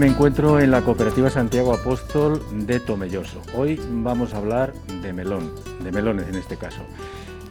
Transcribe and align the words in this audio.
Me 0.00 0.06
encuentro 0.06 0.58
en 0.58 0.70
la 0.70 0.80
cooperativa 0.80 1.28
Santiago 1.28 1.74
Apóstol 1.74 2.40
de 2.66 2.80
Tomelloso. 2.80 3.42
Hoy 3.54 3.78
vamos 3.90 4.32
a 4.32 4.38
hablar 4.38 4.72
de 5.02 5.12
melón, 5.12 5.52
de 5.84 5.92
melones 5.92 6.26
en 6.26 6.36
este 6.36 6.56
caso. 6.56 6.80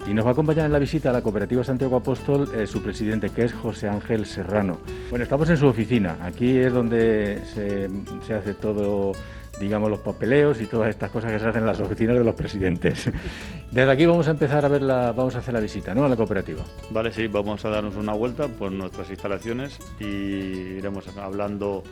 Y 0.07 0.15
nos 0.15 0.25
va 0.25 0.29
a 0.29 0.33
acompañar 0.33 0.65
en 0.65 0.71
la 0.71 0.79
visita 0.79 1.11
a 1.11 1.13
la 1.13 1.21
cooperativa 1.21 1.63
Santiago 1.63 1.97
Apóstol 1.97 2.49
eh, 2.55 2.65
su 2.65 2.81
presidente, 2.81 3.29
que 3.29 3.43
es 3.43 3.53
José 3.53 3.87
Ángel 3.87 4.25
Serrano. 4.25 4.79
Bueno, 5.11 5.21
estamos 5.21 5.47
en 5.51 5.57
su 5.57 5.67
oficina. 5.67 6.17
Aquí 6.23 6.57
es 6.57 6.73
donde 6.73 7.39
se, 7.53 7.87
se 8.25 8.33
hace 8.33 8.55
todo 8.55 9.11
digamos, 9.59 9.89
los 9.89 9.99
papeleos 9.99 10.59
y 10.61 10.65
todas 10.65 10.89
estas 10.89 11.11
cosas 11.11 11.31
que 11.31 11.39
se 11.39 11.45
hacen 11.45 11.61
en 11.61 11.67
las 11.67 11.79
oficinas 11.79 12.17
de 12.17 12.23
los 12.23 12.33
presidentes. 12.33 13.11
Desde 13.71 13.91
aquí 13.91 14.07
vamos 14.07 14.27
a 14.27 14.31
empezar 14.31 14.65
a 14.65 14.69
ver 14.69 14.81
la, 14.81 15.11
vamos 15.11 15.35
a 15.35 15.39
hacer 15.39 15.53
la 15.53 15.59
visita, 15.59 15.93
¿no? 15.93 16.05
A 16.05 16.09
la 16.09 16.15
cooperativa. 16.15 16.63
Vale, 16.89 17.11
sí, 17.11 17.27
vamos 17.27 17.63
a 17.65 17.69
darnos 17.69 17.95
una 17.95 18.13
vuelta 18.13 18.47
por 18.47 18.71
nuestras 18.71 19.09
instalaciones 19.09 19.77
y 19.99 20.05
iremos 20.05 21.05
hablando 21.17 21.83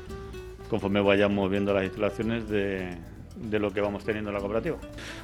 conforme 0.68 1.02
vayamos 1.02 1.50
viendo 1.50 1.74
las 1.74 1.84
instalaciones 1.84 2.50
de, 2.50 2.98
de 3.36 3.60
lo 3.60 3.72
que 3.72 3.82
vamos 3.82 4.04
teniendo 4.04 4.30
en 4.30 4.36
la 4.36 4.40
cooperativa. 4.40 4.78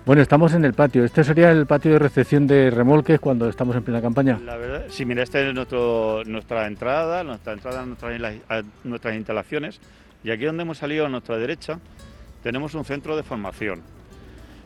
Bueno, 0.06 0.22
estamos 0.22 0.54
en 0.54 0.66
el 0.66 0.74
patio. 0.74 1.04
¿Este 1.04 1.24
sería 1.24 1.52
el 1.52 1.66
patio 1.66 1.94
de 1.94 2.00
recepción 2.00 2.48
de 2.48 2.70
remolques 2.70 3.20
cuando 3.20 3.50
estamos 3.50 3.76
en 3.76 3.84
plena 3.84 4.02
campaña? 4.02 4.40
La 4.44 4.58
verdad, 4.58 4.86
sí, 4.90 5.06
mira, 5.06 5.24
esta 5.24 5.40
es 5.40 5.54
nuestro, 5.54 6.24
nuestra 6.26 6.68
entrada, 6.68 7.24
nuestra 7.24 7.54
entrada 7.54 7.82
a 7.82 7.86
nuestras, 7.86 8.22
a 8.50 8.62
nuestras 8.84 9.16
instalaciones. 9.16 9.80
Y 10.24 10.32
aquí 10.32 10.46
donde 10.46 10.64
hemos 10.64 10.78
salido 10.78 11.06
a 11.06 11.10
nuestra 11.10 11.38
derecha 11.38 11.80
tenemos 12.44 12.74
un 12.76 12.86
centro 12.86 13.16
de 13.16 13.24
formación 13.24 13.82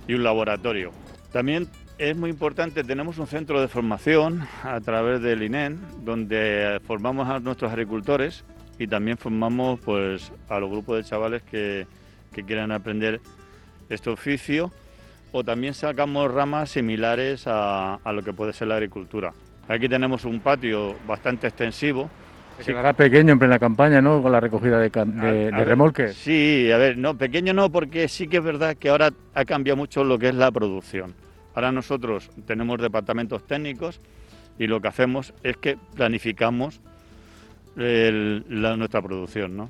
y 0.08 0.14
un 0.14 0.24
laboratorio. 0.24 0.92
También 1.32 1.68
es 1.98 2.16
muy 2.16 2.30
importante, 2.30 2.84
tenemos 2.84 3.18
un 3.18 3.28
centro 3.28 3.60
de 3.60 3.68
formación 3.68 4.48
a 4.64 4.80
través 4.82 5.22
del 5.22 5.44
INEN, 5.44 5.80
donde 6.04 6.80
formamos 6.86 7.28
a 7.28 7.40
nuestros 7.40 7.72
agricultores 7.72 8.44
y 8.80 8.88
también 8.88 9.18
formamos 9.18 9.80
pues, 9.80 10.32
a 10.50 10.60
los 10.60 10.70
grupos 10.70 10.98
de 10.98 11.04
chavales 11.04 11.44
que, 11.44 11.88
que 12.34 12.44
quieran 12.44 12.72
aprender 12.72 13.20
este 13.90 14.10
oficio 14.10 14.72
o 15.32 15.44
también 15.44 15.74
sacamos 15.74 16.34
ramas 16.34 16.70
similares 16.72 17.48
a, 17.48 17.96
a 17.96 18.14
lo 18.14 18.24
que 18.24 18.34
puede 18.34 18.54
ser 18.54 18.68
la 18.68 18.76
agricultura. 18.76 19.34
Aquí 19.68 19.90
tenemos 19.90 20.26
un 20.26 20.40
patio 20.40 20.96
bastante 21.06 21.48
extensivo 21.48 22.10
se 22.60 22.72
quedará 22.72 22.94
pequeño 22.94 23.34
en 23.34 23.40
plena 23.40 23.60
campaña, 23.60 24.02
¿no? 24.02 24.22
Con 24.22 24.32
la 24.32 24.40
recogida 24.40 24.80
de, 24.80 24.90
de, 24.90 25.52
remolques. 25.52 26.16
Sí, 26.16 26.72
a 26.72 26.78
ver, 26.78 26.98
no, 26.98 27.16
pequeño 27.16 27.54
no, 27.54 27.72
porque 27.72 28.08
sí 28.08 28.28
que 28.28 28.38
es 28.38 28.44
verdad 28.44 28.76
que 28.76 28.90
ahora 28.90 29.12
ha 29.36 29.46
cambiado 29.46 29.78
mucho 29.78 30.04
lo 30.04 30.18
que 30.18 30.30
es 30.30 30.36
la 30.36 30.52
producción. 30.52 31.14
Ahora 31.54 31.72
nosotros 31.72 32.30
tenemos 32.46 32.82
departamentos 32.82 33.46
técnicos 33.46 34.02
y 34.58 34.68
lo 34.68 34.82
que 34.82 34.88
hacemos 34.88 35.34
es 35.44 35.58
que 35.58 35.78
planificamos 35.96 36.82
nuestra 37.78 39.02
producción, 39.02 39.56
¿no? 39.56 39.70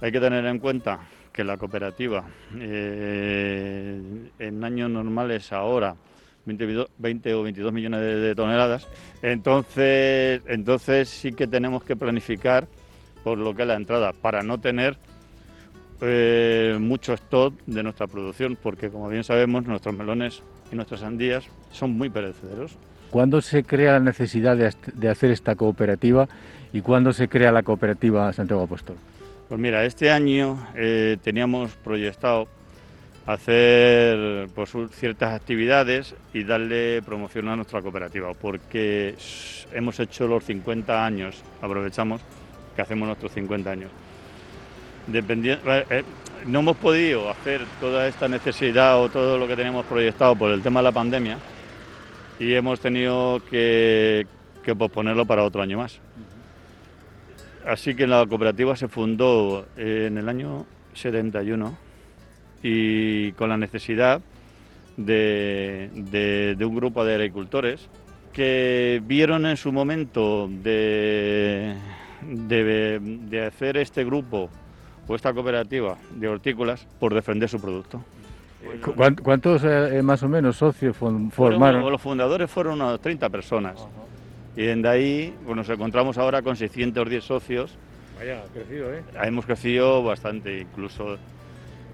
Hay 0.00 0.10
que 0.10 0.20
tener 0.20 0.44
en 0.46 0.58
cuenta 0.58 1.00
que 1.32 1.44
la 1.44 1.56
cooperativa 1.56 2.24
eh, 2.58 4.00
en 4.38 4.64
años 4.64 4.90
normales 4.90 5.52
ahora 5.52 5.96
20, 6.46 7.34
o 7.34 7.42
22 7.42 7.72
millones 7.72 8.00
de, 8.00 8.34
toneladas. 8.34 8.86
Entonces, 9.22 10.42
entonces 10.46 11.08
sí 11.08 11.32
que 11.32 11.46
tenemos 11.46 11.82
que 11.84 11.96
planificar 11.96 12.66
por 13.22 13.38
lo 13.38 13.54
que 13.54 13.62
es 13.62 13.68
la 13.68 13.74
entrada, 13.74 14.12
para 14.12 14.42
no 14.42 14.60
tener 14.60 14.98
eh, 16.02 16.76
mucho 16.78 17.14
stock 17.14 17.54
de 17.66 17.82
nuestra 17.82 18.06
producción, 18.06 18.58
porque 18.62 18.90
como 18.90 19.08
bien 19.08 19.24
sabemos, 19.24 19.64
nuestros 19.64 19.96
melones 19.96 20.42
y 20.70 20.76
nuestras 20.76 21.00
sandías 21.00 21.46
son 21.72 21.92
muy 21.92 22.10
perecederos. 22.10 22.76
¿Cuándo 23.10 23.40
se 23.40 23.62
crea 23.62 23.92
la 23.92 24.00
necesidad 24.00 24.56
de, 24.56 25.08
hacer 25.08 25.30
esta 25.30 25.54
cooperativa 25.54 26.28
y 26.72 26.80
cuándo 26.80 27.12
se 27.12 27.28
crea 27.28 27.52
la 27.52 27.62
cooperativa 27.62 28.32
Santiago 28.32 28.62
Apóstol? 28.62 28.96
Pues 29.48 29.60
mira, 29.60 29.84
este 29.84 30.10
año 30.10 30.66
eh, 30.74 31.16
teníamos 31.22 31.72
proyectado 31.76 32.48
hacer 33.26 34.48
pues, 34.54 34.72
ciertas 34.92 35.34
actividades 35.34 36.14
y 36.32 36.44
darle 36.44 37.02
promoción 37.02 37.48
a 37.48 37.56
nuestra 37.56 37.80
cooperativa, 37.80 38.32
porque 38.34 39.14
hemos 39.72 39.98
hecho 40.00 40.26
los 40.26 40.44
50 40.44 41.06
años, 41.06 41.42
aprovechamos 41.62 42.20
que 42.74 42.82
hacemos 42.82 43.06
nuestros 43.06 43.32
50 43.32 43.70
años. 43.70 43.90
Eh, 45.12 45.22
eh, 45.90 46.04
no 46.46 46.60
hemos 46.60 46.76
podido 46.76 47.30
hacer 47.30 47.62
toda 47.80 48.06
esta 48.08 48.28
necesidad 48.28 49.00
o 49.00 49.08
todo 49.08 49.38
lo 49.38 49.46
que 49.46 49.56
teníamos 49.56 49.84
proyectado 49.86 50.34
por 50.34 50.50
el 50.50 50.62
tema 50.62 50.80
de 50.80 50.84
la 50.84 50.92
pandemia 50.92 51.38
y 52.38 52.54
hemos 52.54 52.80
tenido 52.80 53.40
que, 53.50 54.26
posponerlo 54.78 55.26
para 55.26 55.44
otro 55.44 55.62
año 55.62 55.78
más. 55.78 56.00
Así 57.66 57.94
que 57.94 58.06
la 58.06 58.26
cooperativa 58.26 58.76
se 58.76 58.88
fundó 58.88 59.66
en 59.76 60.18
el 60.18 60.28
año 60.28 60.66
71 60.94 61.76
y 62.62 63.32
con 63.32 63.48
la 63.48 63.56
necesidad 63.56 64.20
de, 64.96 66.56
un 66.60 66.74
grupo 66.74 67.04
de 67.04 67.14
agricultores 67.14 67.88
que 68.32 69.00
vieron 69.04 69.46
en 69.46 69.56
su 69.56 69.72
momento 69.72 70.48
de, 70.48 71.74
de, 72.22 73.46
hacer 73.46 73.76
este 73.76 74.04
grupo 74.04 74.50
o 75.06 75.14
esta 75.14 75.32
cooperativa 75.32 75.96
de 76.10 76.28
hortícolas 76.28 76.86
por 76.98 77.14
defender 77.14 77.48
su 77.48 77.60
producto. 77.60 78.02
¿Cuántos 79.22 79.62
eh, 79.64 80.00
más 80.02 80.22
o 80.22 80.28
menos 80.28 80.56
socios 80.56 80.96
formaron? 80.96 81.90
los 81.90 82.00
fundadores 82.00 82.50
fueron 82.50 82.80
unas 82.80 83.00
30 83.00 83.28
personas. 83.30 83.86
Y 84.56 84.62
de 84.66 84.88
ahí 84.88 85.34
pues, 85.44 85.56
nos 85.56 85.68
encontramos 85.68 86.18
ahora 86.18 86.42
con 86.42 86.56
610 86.56 87.24
socios. 87.24 87.76
Vaya, 88.18 88.42
ha 88.44 88.52
crecido, 88.52 88.94
¿eh? 88.94 89.02
Hemos 89.22 89.46
crecido 89.46 90.02
bastante, 90.04 90.60
incluso 90.60 91.18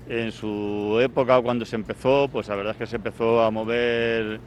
en 0.08 0.32
su 0.32 0.98
época, 1.00 1.40
cuando 1.40 1.64
se 1.64 1.76
empezó, 1.76 2.28
pues 2.28 2.48
la 2.48 2.56
verdad 2.56 2.72
es 2.72 2.78
que 2.78 2.86
se 2.86 2.96
empezó 2.96 3.42
a 3.42 3.50
mover 3.50 4.40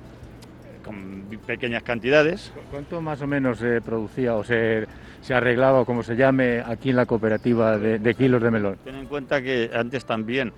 con 0.84 1.24
pequeñas 1.48 1.84
cantidades. 1.84 2.52
¿Cuánto 2.70 3.02
más 3.02 3.22
o 3.22 3.28
menos 3.28 3.60
se 3.60 3.82
producía 3.82 4.36
o 4.36 4.44
se, 4.44 4.86
se 5.22 5.34
arreglaba, 5.34 5.86
como 5.86 6.04
se 6.04 6.16
llame, 6.16 6.62
aquí 6.66 6.90
en 6.90 6.98
la 6.98 7.06
cooperativa 7.06 7.78
de, 7.78 8.16
kilos 8.16 8.42
de 8.42 8.52
melón? 8.52 8.78
Ten 8.84 8.96
en 8.96 9.08
cuenta 9.08 9.42
que 9.42 9.72
antes 9.74 10.06
también, 10.06 10.52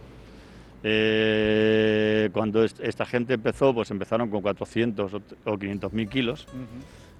eh, 0.87 2.29
cuando 2.31 2.63
esta 2.63 3.07
gente 3.07 3.33
empezó, 3.33 3.73
pues 3.73 3.89
empezaron 3.89 4.29
con 4.29 4.43
400 4.43 5.11
o 5.45 5.57
500 5.57 5.93
mil 5.93 6.07
kilos. 6.07 6.47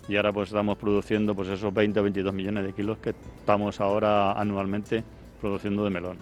Y 0.08 0.18
ahora 0.18 0.31
pues 0.31 0.50
estamos 0.50 0.78
produciendo 0.78 1.34
pues 1.34 1.50
esos 1.50 1.74
20 1.74 2.00
o 2.00 2.03
22 2.03 2.31
millones 2.31 2.64
de 2.64 2.74
kilos 2.74 3.00
que 3.00 3.16
estamos 3.40 3.81
ahora 3.81 4.34
anualmente 4.34 5.03
produciendo 5.42 5.84
de 5.84 5.90
melón. 5.90 6.18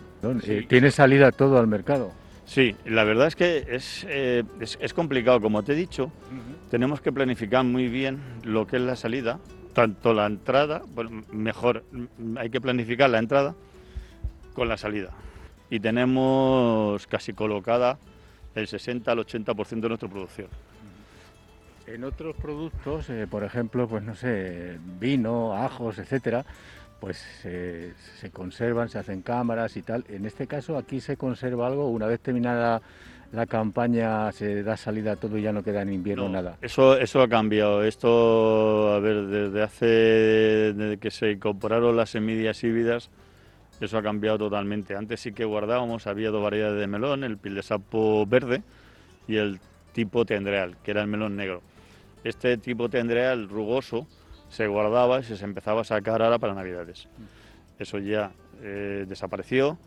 Eh, 0.47 0.65
¿Tiene 0.69 0.89
salida 0.89 1.33
todo 1.33 1.59
al 1.59 1.67
mercado? 1.67 2.13
Sí, 2.45 2.77
la 2.85 3.03
verdad 3.03 3.27
es 3.27 3.35
que 3.35 3.65
es, 3.69 4.05
eh, 4.07 4.43
es, 4.61 4.93
complicado, 4.93 5.41
como 5.41 5.63
te 5.63 5.73
he 5.73 5.75
dicho, 5.75 6.13
tenemos 6.71 7.01
que 7.01 7.11
planificar 7.11 7.65
muy 7.65 7.89
bien 7.89 8.19
lo 8.43 8.67
que 8.67 8.77
es 8.77 8.81
la 8.81 8.95
salida, 8.95 9.39
tanto 9.73 10.13
la 10.13 10.27
entrada, 10.27 10.81
bueno, 10.95 11.23
mejor, 11.33 11.83
hay 12.37 12.49
que 12.49 12.61
planificar 12.61 13.09
la 13.09 13.19
entrada 13.19 13.53
con 14.53 14.69
la 14.69 14.77
salida. 14.77 15.11
Y 15.69 15.79
tenemos 15.79 17.07
casi 17.07 17.33
colocada 17.33 17.97
el 18.55 18.67
60 18.67 19.11
al 19.11 19.19
80% 19.19 19.79
de 19.81 19.87
nuestra 19.87 20.09
producción. 20.09 20.47
En 21.87 22.03
otros 22.03 22.35
productos, 22.35 23.09
eh, 23.09 23.27
por 23.29 23.43
ejemplo, 23.43 23.87
pues 23.87 24.03
no 24.03 24.15
sé, 24.15 24.77
vino, 24.99 25.53
ajos, 25.53 25.99
etcétera, 25.99 26.45
pues 26.99 27.17
se 27.17 28.31
conservan, 28.31 28.87
se 28.87 28.99
hacen 28.99 29.21
cámaras 29.21 29.75
y 29.75 29.81
tal. 29.81 30.05
En 30.07 30.25
este 30.25 30.47
caso 30.47 30.77
aquí 30.77 31.01
se 31.01 31.17
conserva 31.17 31.67
algo, 31.67 31.89
una 31.89 32.07
vez 32.07 32.21
terminada 32.21 32.81
la 33.33 33.47
campaña 33.47 34.31
se 34.31 34.61
da 34.61 34.77
salida 34.77 35.13
a 35.13 35.15
todo 35.15 35.37
y 35.39 35.41
ya 35.41 35.51
no 35.51 35.63
queda 35.63 35.81
en 35.81 35.91
invierno 35.91 36.29
nada. 36.29 36.57
Eso, 36.61 36.97
eso 36.97 37.21
ha 37.21 37.27
cambiado. 37.27 37.83
Esto, 37.83 38.93
a 38.93 38.99
ver, 38.99 39.25
desde 39.25 39.63
hace 39.63 39.85
desde 40.73 40.97
que 40.97 41.09
se 41.09 41.31
incorporaron 41.31 41.97
las 41.97 42.11
semillas 42.11 42.63
híbridas, 42.63 43.09
eso 43.85 43.97
ha 43.97 44.03
cambiado 44.03 44.37
totalmente. 44.37 44.95
Antes 44.95 45.19
sí 45.21 45.33
que 45.33 45.45
guardábamos, 45.45 46.07
había 46.07 46.29
dos 46.29 46.43
variedades 46.43 46.79
de 46.79 46.87
melón, 46.87 47.23
el 47.23 47.37
pil 47.37 47.55
de 47.55 47.63
sapo 47.63 48.25
verde 48.25 48.63
y 49.27 49.37
el 49.37 49.59
tipo 49.93 50.25
tendreal, 50.25 50.77
que 50.83 50.91
era 50.91 51.01
el 51.01 51.07
melón 51.07 51.35
negro. 51.35 51.61
Este 52.23 52.57
tipo 52.57 52.89
tendreal 52.89 53.49
rugoso 53.49 54.07
se 54.49 54.67
guardaba 54.67 55.19
y 55.19 55.23
se 55.23 55.43
empezaba 55.43 55.81
a 55.81 55.83
sacar 55.83 56.21
ahora 56.21 56.39
para 56.39 56.53
Navidades. 56.53 57.07
Eso 57.79 57.97
ya 57.99 58.31
eh, 58.61 59.05
desapareció 59.07 59.77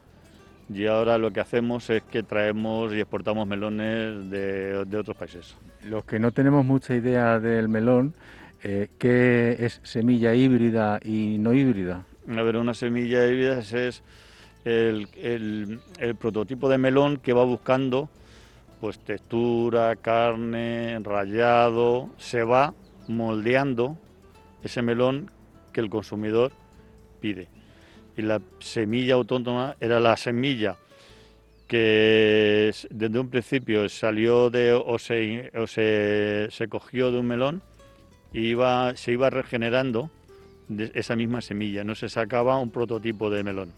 y 0.69 0.87
ahora 0.87 1.19
lo 1.19 1.33
que 1.33 1.41
hacemos 1.41 1.89
es 1.91 2.03
que 2.03 2.23
traemos 2.23 2.93
y 2.93 3.01
exportamos 3.01 3.47
melones 3.47 4.29
de, 4.31 4.97
otros 4.99 5.17
países. 5.17 5.57
Los 5.85 6.05
que 6.05 6.19
no 6.19 6.33
tenemos 6.33 6.65
mucha 6.65 6.95
idea 6.95 7.39
del 7.39 7.69
melón, 7.69 8.15
eh, 8.63 8.89
¿qué 8.99 9.57
es 9.61 9.81
semilla 9.85 10.35
híbrida 10.35 10.99
y 11.03 11.39
no 11.39 11.55
híbrida? 11.55 12.05
A 12.29 12.43
ver, 12.43 12.57
una 12.57 12.75
semilla 12.75 13.27
híbrida 13.27 13.61
es 13.61 14.03
el, 14.65 15.09
el 15.99 16.15
prototipo 16.17 16.69
de 16.69 16.79
melón 16.79 17.19
que 17.19 17.33
va 17.33 17.45
buscando 17.45 18.09
pues 18.81 18.99
textura, 18.99 19.97
carne, 19.97 20.99
rallado, 21.03 22.11
se 22.19 22.43
va 22.43 22.75
moldeando 23.09 23.97
ese 24.63 24.83
melón 24.83 25.31
que 25.73 25.81
el 25.81 25.91
consumidor 25.91 26.53
pide. 27.21 27.49
y 28.17 28.23
la 28.23 28.41
semilla 28.61 29.15
autónoma 29.15 29.77
era 29.81 30.01
la 30.01 30.17
semilla 30.17 30.77
que 31.69 32.73
desde 32.91 33.19
un 33.19 33.29
principio 33.29 33.89
salió 33.89 34.51
de 34.51 34.73
o 34.73 34.99
se, 34.99 35.51
o 35.57 35.67
se, 35.67 36.49
se 36.51 36.69
cogió 36.69 37.11
de 37.11 37.19
un 37.19 37.27
melón 37.27 37.63
y 38.33 38.49
iba, 38.49 38.97
se 38.97 39.13
iba 39.13 39.31
regenerando 39.31 40.11
de 40.69 40.91
esa 40.95 41.17
misma 41.17 41.41
semilla, 41.41 41.85
no 41.85 41.95
se 41.95 42.09
sacaba 42.09 42.59
un 42.59 42.71
prototipo 42.71 43.31
de 43.31 43.45
melón. 43.45 43.73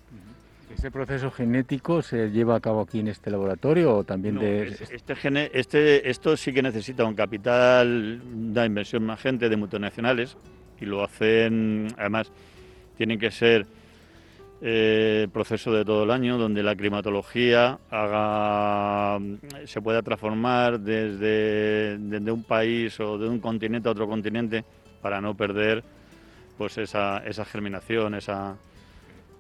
¿Ese 0.72 0.90
proceso 0.90 1.30
genético 1.30 2.02
se 2.02 2.30
lleva 2.30 2.56
a 2.56 2.60
cabo 2.60 2.82
aquí 2.82 3.00
en 3.00 3.08
este 3.08 3.30
laboratorio 3.30 3.96
o 3.96 4.04
también 4.04 4.38
de...? 4.38 4.68
Este, 4.90 5.16
gene, 5.16 5.50
este, 5.52 6.08
esto 6.08 6.36
sí 6.36 6.52
que 6.52 6.62
necesita 6.62 7.04
un 7.04 7.14
capital, 7.14 8.20
una 8.22 8.66
inversión 8.66 9.04
más 9.04 9.20
gente 9.20 9.48
de 9.48 9.56
multinacionales 9.56 10.36
y 10.80 10.84
lo 10.84 11.02
hacen, 11.02 11.88
además, 11.96 12.30
tienen 12.96 13.18
que 13.18 13.30
ser 13.30 13.66
eh, 14.60 15.28
proceso 15.32 15.72
de 15.72 15.84
todo 15.84 16.04
el 16.04 16.10
año 16.10 16.36
donde 16.36 16.62
la 16.62 16.74
climatología 16.76 17.78
haga, 17.90 19.18
se 19.64 19.80
pueda 19.80 20.02
transformar 20.02 20.80
desde, 20.80 21.96
desde 21.98 22.30
un 22.30 22.42
país 22.42 22.98
o 23.00 23.18
de 23.18 23.28
un 23.28 23.38
continente 23.40 23.88
a 23.88 23.92
otro 23.92 24.08
continente 24.08 24.64
para 25.00 25.20
no 25.20 25.34
perder 25.36 25.82
pues 26.58 26.76
esa, 26.76 27.18
esa 27.18 27.44
germinación, 27.44 28.14
esa... 28.16 28.56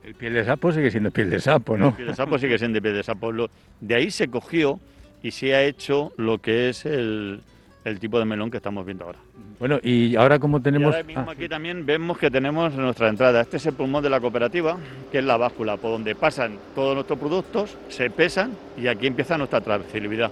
El 0.04 0.14
piel 0.14 0.32
de 0.34 0.44
sapo 0.44 0.72
sigue 0.72 0.90
siendo 0.90 1.10
piel 1.10 1.28
de 1.28 1.40
sapo, 1.40 1.76
¿no? 1.76 1.88
El 1.88 1.94
piel 1.94 2.08
de 2.08 2.14
sapo 2.14 2.38
sigue 2.38 2.56
siendo 2.56 2.80
piel 2.80 2.94
de 2.94 3.02
sapo. 3.02 3.32
de 3.80 3.94
ahí 3.94 4.10
se 4.10 4.28
cogió 4.28 4.78
y 5.22 5.32
se 5.32 5.54
ha 5.54 5.62
hecho 5.64 6.12
lo 6.16 6.38
que 6.38 6.70
es 6.70 6.86
el, 6.86 7.42
el 7.84 7.98
tipo 7.98 8.18
de 8.18 8.24
melón 8.24 8.50
que 8.50 8.58
estamos 8.58 8.86
viendo 8.86 9.04
ahora. 9.04 9.18
Bueno, 9.58 9.80
y 9.82 10.14
ahora 10.14 10.38
como 10.38 10.62
tenemos... 10.62 10.94
ahora 10.94 11.04
mismo 11.04 11.24
ah, 11.26 11.32
aquí 11.32 11.48
también 11.48 11.84
vemos 11.84 12.16
que 12.16 12.30
tenemos 12.30 12.72
nuestra 12.74 13.08
entrada. 13.08 13.40
Este 13.40 13.56
es 13.56 13.66
el 13.66 13.74
pulmón 13.74 14.02
de 14.04 14.10
la 14.10 14.20
cooperativa, 14.20 14.78
que 15.10 15.18
es 15.18 15.24
la 15.24 15.36
báscula, 15.36 15.76
por 15.76 15.90
donde 15.90 16.14
pasan 16.14 16.56
todos 16.76 16.94
nuestros 16.94 17.18
productos, 17.18 17.76
se 17.88 18.08
pesan 18.08 18.52
y 18.76 18.86
aquí 18.86 19.08
empieza 19.08 19.36
nuestra 19.36 19.60
trazabilidad. 19.60 20.30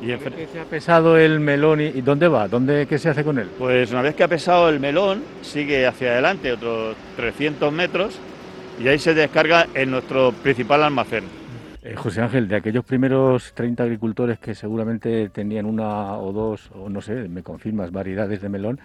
Y 0.00 0.08
¿Qué 0.08 0.48
se 0.52 0.60
ha 0.60 0.64
pesado 0.64 1.16
el 1.16 1.40
melón 1.40 1.80
y, 1.80 2.00
dónde 2.00 2.28
va? 2.28 2.48
¿Dónde, 2.48 2.86
¿Qué 2.86 2.98
se 2.98 3.08
hace 3.08 3.24
con 3.24 3.38
él? 3.38 3.48
Pues 3.58 3.90
una 3.92 4.02
vez 4.02 4.14
que 4.14 4.24
ha 4.24 4.28
pesado 4.28 4.68
el 4.68 4.80
melón, 4.80 5.22
sigue 5.42 5.86
hacia 5.86 6.12
adelante 6.12 6.52
otros 6.52 6.96
300 7.16 7.72
metros 7.72 8.18
y 8.82 8.88
ahí 8.88 8.98
se 8.98 9.14
descarga 9.14 9.68
en 9.74 9.92
nuestro 9.92 10.32
principal 10.32 10.82
almacén. 10.82 11.24
Eh, 11.82 11.94
José 11.96 12.22
Ángel, 12.22 12.48
de 12.48 12.56
aquellos 12.56 12.84
primeros 12.84 13.52
30 13.54 13.82
agricultores 13.82 14.38
que 14.38 14.54
seguramente 14.54 15.28
tenían 15.28 15.66
una 15.66 16.16
o 16.18 16.32
dos, 16.32 16.70
o 16.74 16.88
no 16.88 17.00
sé, 17.00 17.28
me 17.28 17.42
confirmas, 17.42 17.92
variedades 17.92 18.40
de 18.40 18.48
melón, 18.48 18.80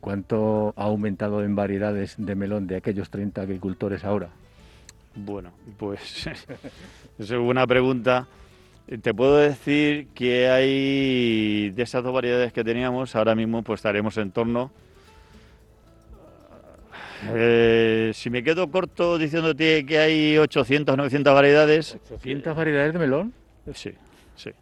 ¿cuánto 0.00 0.74
ha 0.76 0.84
aumentado 0.84 1.44
en 1.44 1.54
variedades 1.54 2.14
de 2.18 2.34
melón 2.34 2.66
de 2.66 2.76
aquellos 2.76 3.10
30 3.10 3.42
agricultores 3.42 4.04
ahora? 4.04 4.30
Bueno, 5.14 5.52
pues 5.78 6.26
es 7.18 7.30
una 7.30 7.66
pregunta. 7.66 8.26
Te 8.88 9.12
puedo 9.12 9.36
decir 9.36 10.08
que 10.14 10.48
hay 10.48 11.68
de 11.70 11.82
esas 11.82 12.02
dos 12.02 12.14
variedades 12.14 12.54
que 12.54 12.64
teníamos, 12.64 13.14
ahora 13.14 13.34
mismo 13.34 13.62
pues 13.62 13.80
estaremos 13.80 14.16
en 14.16 14.30
torno. 14.30 14.72
Eh, 17.34 18.12
si 18.14 18.30
me 18.30 18.42
quedo 18.42 18.70
corto 18.70 19.18
diciéndote 19.18 19.84
que 19.84 19.98
hay 19.98 20.38
800, 20.38 20.96
900 20.96 21.34
variedades. 21.34 21.98
¿800 22.08 22.54
variedades 22.54 22.94
de 22.94 22.98
melón? 22.98 23.34
Sí, 23.74 23.92
sí. 24.36 24.52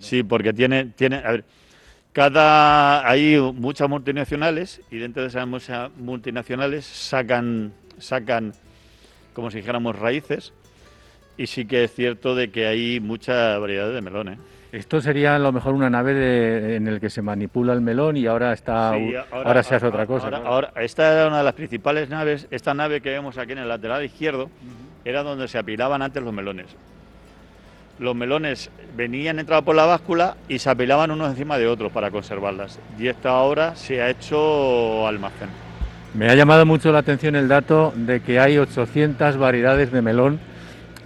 Sí, 0.00 0.24
porque 0.24 0.52
tiene, 0.52 0.86
tiene, 0.86 1.18
a 1.18 1.30
ver, 1.30 1.44
cada, 2.12 3.08
hay 3.08 3.38
muchas 3.54 3.88
multinacionales 3.88 4.80
y 4.90 4.96
dentro 4.98 5.22
de 5.22 5.28
esas 5.28 5.46
muchas 5.46 5.88
multinacionales 5.96 6.84
sacan, 6.84 7.74
sacan, 7.98 8.54
como 9.34 9.52
si 9.52 9.58
dijéramos, 9.58 9.96
raíces 9.96 10.52
y 11.40 11.46
sí 11.46 11.64
que 11.64 11.84
es 11.84 11.94
cierto 11.94 12.34
de 12.34 12.50
que 12.50 12.66
hay 12.66 13.00
mucha 13.00 13.56
variedad 13.56 13.90
de 13.90 14.02
melones. 14.02 14.38
Esto 14.72 15.00
sería 15.00 15.36
a 15.36 15.38
lo 15.38 15.52
mejor 15.52 15.72
una 15.72 15.88
nave 15.88 16.76
en 16.76 16.86
el 16.86 17.00
que 17.00 17.08
se 17.08 17.22
manipula 17.22 17.72
el 17.72 17.80
melón 17.80 18.18
y 18.18 18.26
ahora 18.26 18.52
está 18.52 18.92
ahora, 19.32 19.62
se 19.62 19.74
hace 19.74 19.86
otra 19.86 20.06
cosa. 20.06 20.28
Ahora, 20.28 20.70
esta 20.76 21.10
era 21.10 21.28
una 21.28 21.38
de 21.38 21.44
las 21.44 21.54
principales 21.54 22.10
naves. 22.10 22.46
Esta 22.50 22.74
nave 22.74 23.00
que 23.00 23.08
vemos 23.08 23.38
aquí 23.38 23.52
en 23.52 23.58
el 23.58 23.68
lateral 23.68 24.04
izquierdo 24.04 24.50
era 25.02 25.22
donde 25.22 25.48
se 25.48 25.56
apilaban 25.56 26.02
antes 26.02 26.22
los 26.22 26.34
melones. 26.34 26.66
Los 27.98 28.14
melones 28.14 28.70
venían 28.94 29.38
entrados 29.38 29.64
por 29.64 29.74
la 29.74 29.86
báscula 29.86 30.36
y 30.46 30.58
se 30.58 30.68
apilaban 30.68 31.10
unos 31.10 31.30
encima 31.30 31.56
de 31.56 31.68
otros 31.68 31.90
para 31.90 32.10
conservarlas. 32.10 32.78
Y 32.98 33.08
esta 33.08 33.30
ahora 33.30 33.76
se 33.76 34.02
ha 34.02 34.10
hecho 34.10 35.06
almacén. 35.06 35.48
Me 36.12 36.28
ha 36.28 36.34
llamado 36.34 36.66
mucho 36.66 36.92
la 36.92 36.98
atención 36.98 37.34
el 37.34 37.48
dato 37.48 37.94
de 37.96 38.20
que 38.20 38.38
hay 38.38 38.58
800 38.58 39.38
variedades 39.38 39.90
de 39.90 40.02
melón 40.02 40.49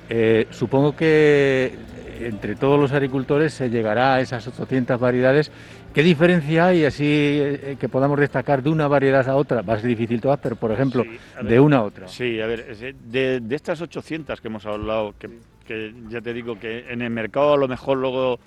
eh, 0.09 0.47
supongo 0.51 0.95
que 0.95 1.73
entre 2.21 2.55
todos 2.57 2.79
los 2.79 2.93
agricultores 2.93 3.55
se 3.55 3.71
llegará 3.71 4.15
a 4.15 4.21
esas 4.21 4.47
800 4.47 4.99
variedades. 5.01 5.51
¿Qué 5.93 6.03
diferencia 6.03 6.67
hay 6.67 6.85
así 6.85 7.05
eh, 7.07 7.77
que 7.79 7.89
podamos 7.89 8.19
destacar 8.19 8.63
de 8.63 8.71
una 8.71 8.89
variedad 8.89 9.29
a 9.29 9.37
otra? 9.37 9.63
Va 9.63 9.75
a 9.75 9.79
ser 9.79 9.89
difícil 9.89 10.21
todas, 10.21 10.41
pero 10.41 10.57
por 10.57 10.73
ejemplo, 10.73 11.05
de 11.43 11.61
una 11.61 11.79
a 11.79 11.83
otra. 11.83 12.09
Sí, 12.09 12.41
a 12.41 12.47
ver, 12.47 12.77
de, 12.77 13.43
estas 13.51 13.81
800 13.81 14.41
que 14.41 14.49
hemos 14.49 14.67
hablado, 14.67 15.15
que, 15.19 15.95
ya 16.09 16.21
te 16.21 16.33
digo 16.33 16.59
que 16.59 16.91
en 16.91 17.03
el 17.03 17.11
mercado 17.11 17.55
a 17.55 17.57
lo 17.57 17.69
mejor 17.69 17.99
luego 17.99 18.39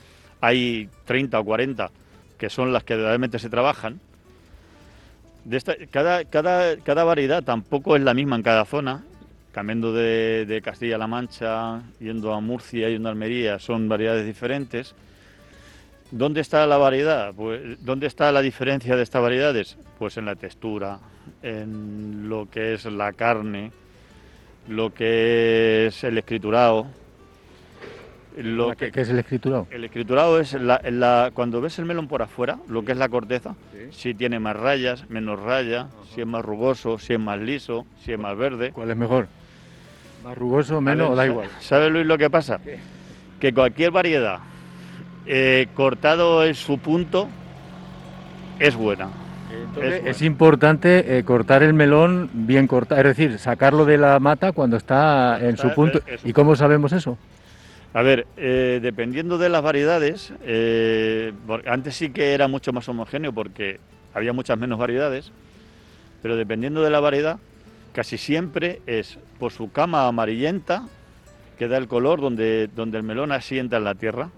hay 0.41 0.89
30 1.05 1.39
o 1.39 1.43
40 1.43 1.89
que 2.37 2.49
son 2.49 2.71
las 2.71 2.83
que 2.83 2.95
realmente 2.95 3.39
se 3.39 3.49
trabajan. 3.49 3.99
De 5.43 5.57
esta, 5.57 5.73
cada, 5.89 6.25
cada, 6.25 6.77
cada 6.77 7.03
variedad 7.03 7.43
tampoco 7.43 7.95
es 7.95 8.03
la 8.03 8.13
misma 8.13 8.35
en 8.35 8.43
cada 8.43 8.65
zona 8.65 9.03
cambiando 9.51 9.93
de, 9.93 10.61
Castilla-La 10.63 11.07
Mancha, 11.07 11.81
yendo 11.99 12.33
a 12.33 12.41
Murcia, 12.41 12.89
yendo 12.89 13.09
a 13.09 13.11
Almería, 13.11 13.59
son 13.59 13.89
variedades 13.89 14.25
diferentes. 14.25 14.93
¿Dónde 16.11 16.41
está 16.41 16.65
la 16.67 16.77
variedad? 16.77 17.33
Pues, 17.33 17.83
¿Dónde 17.83 18.07
está 18.07 18.31
la 18.31 18.41
diferencia 18.41 18.95
de 18.95 19.03
estas 19.03 19.21
variedades? 19.21 19.77
Pues 19.99 20.17
en 20.17 20.25
la 20.25 20.35
textura, 20.35 20.99
en 21.41 22.29
lo 22.29 22.49
que 22.49 22.75
es 22.75 22.85
la 22.85 23.13
carne, 23.13 23.71
lo 24.67 24.93
que 24.93 25.87
es 25.87 26.03
el 26.03 26.17
escriturado. 26.17 26.87
Lo 28.37 28.75
¿Qué, 28.75 28.91
es 28.93 29.09
el 29.09 29.17
escriturado? 29.17 29.67
El 29.71 29.83
escriturado 29.83 30.39
es 30.39 30.53
la, 30.53 31.31
cuando 31.33 31.59
ves 31.59 31.79
el 31.79 31.85
melón 31.85 32.07
por 32.07 32.21
afuera, 32.21 32.59
lo 32.67 32.85
que 32.85 32.91
es 32.91 32.97
la 32.97 33.09
corteza, 33.09 33.55
si 33.89 34.13
tiene 34.13 34.39
más 34.39 34.55
rayas, 34.55 35.09
menos 35.09 35.39
rayas, 35.39 35.87
si 36.13 36.21
es 36.21 36.27
más 36.27 36.45
rugoso, 36.45 36.99
si 36.99 37.13
es 37.13 37.19
más 37.19 37.39
liso, 37.39 37.87
si 38.03 38.13
es 38.13 38.19
más 38.19 38.37
verde. 38.37 38.71
¿Cuál 38.71 38.91
es 38.91 38.97
mejor? 38.97 39.27
Más 40.27 40.37
rugoso, 40.37 40.81
menos, 40.81 41.15
da 41.15 41.25
igual. 41.25 41.47
¿Sabes, 41.61 41.89
Luis, 41.89 42.05
lo 42.05 42.17
que 42.17 42.29
pasa? 42.29 42.59
Que 43.39 43.53
cualquier 43.53 43.91
variedad 43.91 44.39
eh, 45.25 45.67
cortado 45.73 46.43
en 46.43 46.53
su 46.53 46.79
punto 46.79 47.29
es 48.59 48.75
buena. 48.75 49.07
es, 49.81 50.21
importante 50.21 51.17
eh, 51.17 51.23
cortar 51.23 51.63
el 51.63 51.73
melón 51.73 52.29
bien 52.33 52.67
cortado, 52.67 52.99
es 52.99 53.15
decir, 53.15 53.39
sacarlo 53.39 53.85
de 53.85 53.97
la 53.97 54.19
mata 54.19 54.51
cuando 54.51 54.75
está 54.75 55.39
en 55.39 55.55
su 55.55 55.73
punto. 55.73 56.01
¿Y 56.25 56.33
cómo 56.33 56.57
sabemos 56.57 56.91
eso? 56.91 57.17
A 57.93 58.01
ver, 58.01 58.27
eh, 58.35 58.81
dependiendo 58.83 59.37
de 59.37 59.47
las 59.47 59.61
variedades, 59.61 60.33
antes 61.65 61.95
sí 61.95 62.09
que 62.09 62.33
era 62.33 62.49
mucho 62.49 62.73
más 62.73 62.89
homogéneo 62.89 63.31
porque 63.31 63.79
había 64.13 64.33
muchas 64.33 64.57
menos 64.57 64.77
variedades, 64.77 65.31
pero 66.21 66.35
dependiendo 66.35 66.83
de 66.83 66.89
la 66.89 66.99
variedad, 66.99 67.39
casi 67.97 68.19
siempre 68.19 68.79
es 68.85 69.17
por 69.39 69.51
su 69.51 69.71
cama 69.71 70.07
amarillenta, 70.07 70.83
que 71.57 71.67
da 71.67 71.77
el 71.77 71.87
color 71.87 72.21
donde, 72.21 72.67
donde 72.67 72.99
el 72.99 73.03
melón 73.03 73.31
asienta 73.31 73.77
en 73.77 73.85
la 73.85 73.95
tierra. 73.95 74.29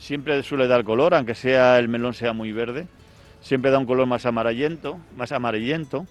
Siempre 0.00 0.42
suele 0.42 0.66
dar 0.66 0.82
color, 0.82 1.14
aunque 1.14 1.36
sea 1.36 1.78
el 1.78 1.86
melón 1.86 2.12
sea 2.12 2.32
muy 2.32 2.50
verde. 2.50 2.88
Siempre 3.40 3.70
da 3.70 3.78
un 3.78 3.86
color 3.86 4.08
más 4.08 4.26
amarillento, 4.26 4.98
más 5.16 5.30
amarillento. 5.30 6.08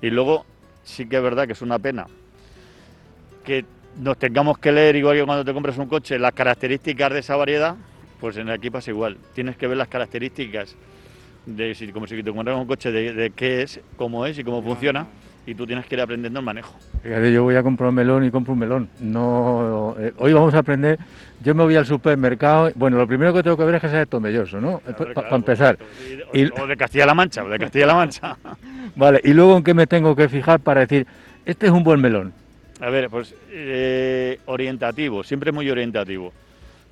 Y 0.00 0.10
luego 0.10 0.46
sí 0.84 1.08
que 1.08 1.16
es 1.16 1.22
verdad 1.24 1.44
que 1.48 1.54
es 1.54 1.62
una 1.62 1.80
pena 1.80 2.06
que 3.44 3.64
nos 3.98 4.16
tengamos 4.16 4.58
que 4.58 4.70
leer, 4.70 4.94
igual 4.94 5.16
que 5.16 5.24
cuando 5.24 5.44
te 5.44 5.52
compras 5.52 5.76
un 5.76 5.88
coche, 5.88 6.20
las 6.20 6.34
características 6.34 7.14
de 7.14 7.18
esa 7.18 7.34
variedad, 7.34 7.74
pues 8.20 8.36
en 8.36 8.48
aquí 8.48 8.70
pasa 8.70 8.92
igual. 8.92 9.16
Tienes 9.34 9.56
que 9.56 9.66
ver 9.66 9.76
las 9.76 9.88
características 9.88 10.76
de 11.46 11.74
si, 11.74 11.88
como 11.88 12.06
si 12.06 12.22
te 12.22 12.30
encuentras 12.30 12.56
un 12.56 12.68
coche 12.68 12.92
de, 12.92 13.12
de 13.12 13.30
qué 13.30 13.62
es, 13.62 13.80
cómo 13.96 14.24
es 14.24 14.38
y 14.38 14.44
cómo 14.44 14.62
funciona 14.62 15.08
y 15.46 15.54
tú 15.54 15.64
tienes 15.64 15.86
que 15.86 15.94
ir 15.94 16.00
aprendiendo 16.00 16.40
el 16.40 16.44
manejo. 16.44 16.74
Fíjate, 17.02 17.32
yo 17.32 17.44
voy 17.44 17.54
a 17.54 17.62
comprar 17.62 17.88
un 17.88 17.94
melón 17.94 18.24
y 18.24 18.30
compro 18.32 18.52
un 18.52 18.58
melón. 18.58 18.88
No, 19.00 19.94
eh, 19.98 20.12
hoy 20.18 20.32
vamos 20.32 20.52
a 20.54 20.58
aprender. 20.58 20.98
Yo 21.42 21.54
me 21.54 21.62
voy 21.62 21.76
al 21.76 21.86
supermercado. 21.86 22.72
Bueno, 22.74 22.96
lo 22.98 23.06
primero 23.06 23.32
que 23.32 23.44
tengo 23.44 23.56
que 23.56 23.64
ver 23.64 23.76
es 23.76 23.80
que 23.80 23.88
sea 23.88 24.00
de 24.00 24.06
Tomelloso, 24.06 24.60
¿no? 24.60 24.80
Para 25.14 25.36
empezar. 25.36 25.78
O, 26.32 26.66
de 26.66 26.76
Castilla-La 26.76 27.14
Mancha, 27.14 27.44
o 27.44 27.48
de 27.48 27.58
Castilla-La 27.60 27.94
Mancha. 27.94 28.36
vale, 28.96 29.20
y 29.22 29.32
luego 29.32 29.56
en 29.56 29.62
qué 29.62 29.72
me 29.72 29.86
tengo 29.86 30.16
que 30.16 30.28
fijar 30.28 30.58
para 30.58 30.80
decir, 30.80 31.06
este 31.44 31.66
es 31.66 31.72
un 31.72 31.84
buen 31.84 32.00
melón. 32.00 32.32
A 32.80 32.90
ver, 32.90 33.08
pues 33.08 33.34
eh, 33.50 34.40
orientativo, 34.46 35.22
siempre 35.22 35.52
muy 35.52 35.70
orientativo. 35.70 36.32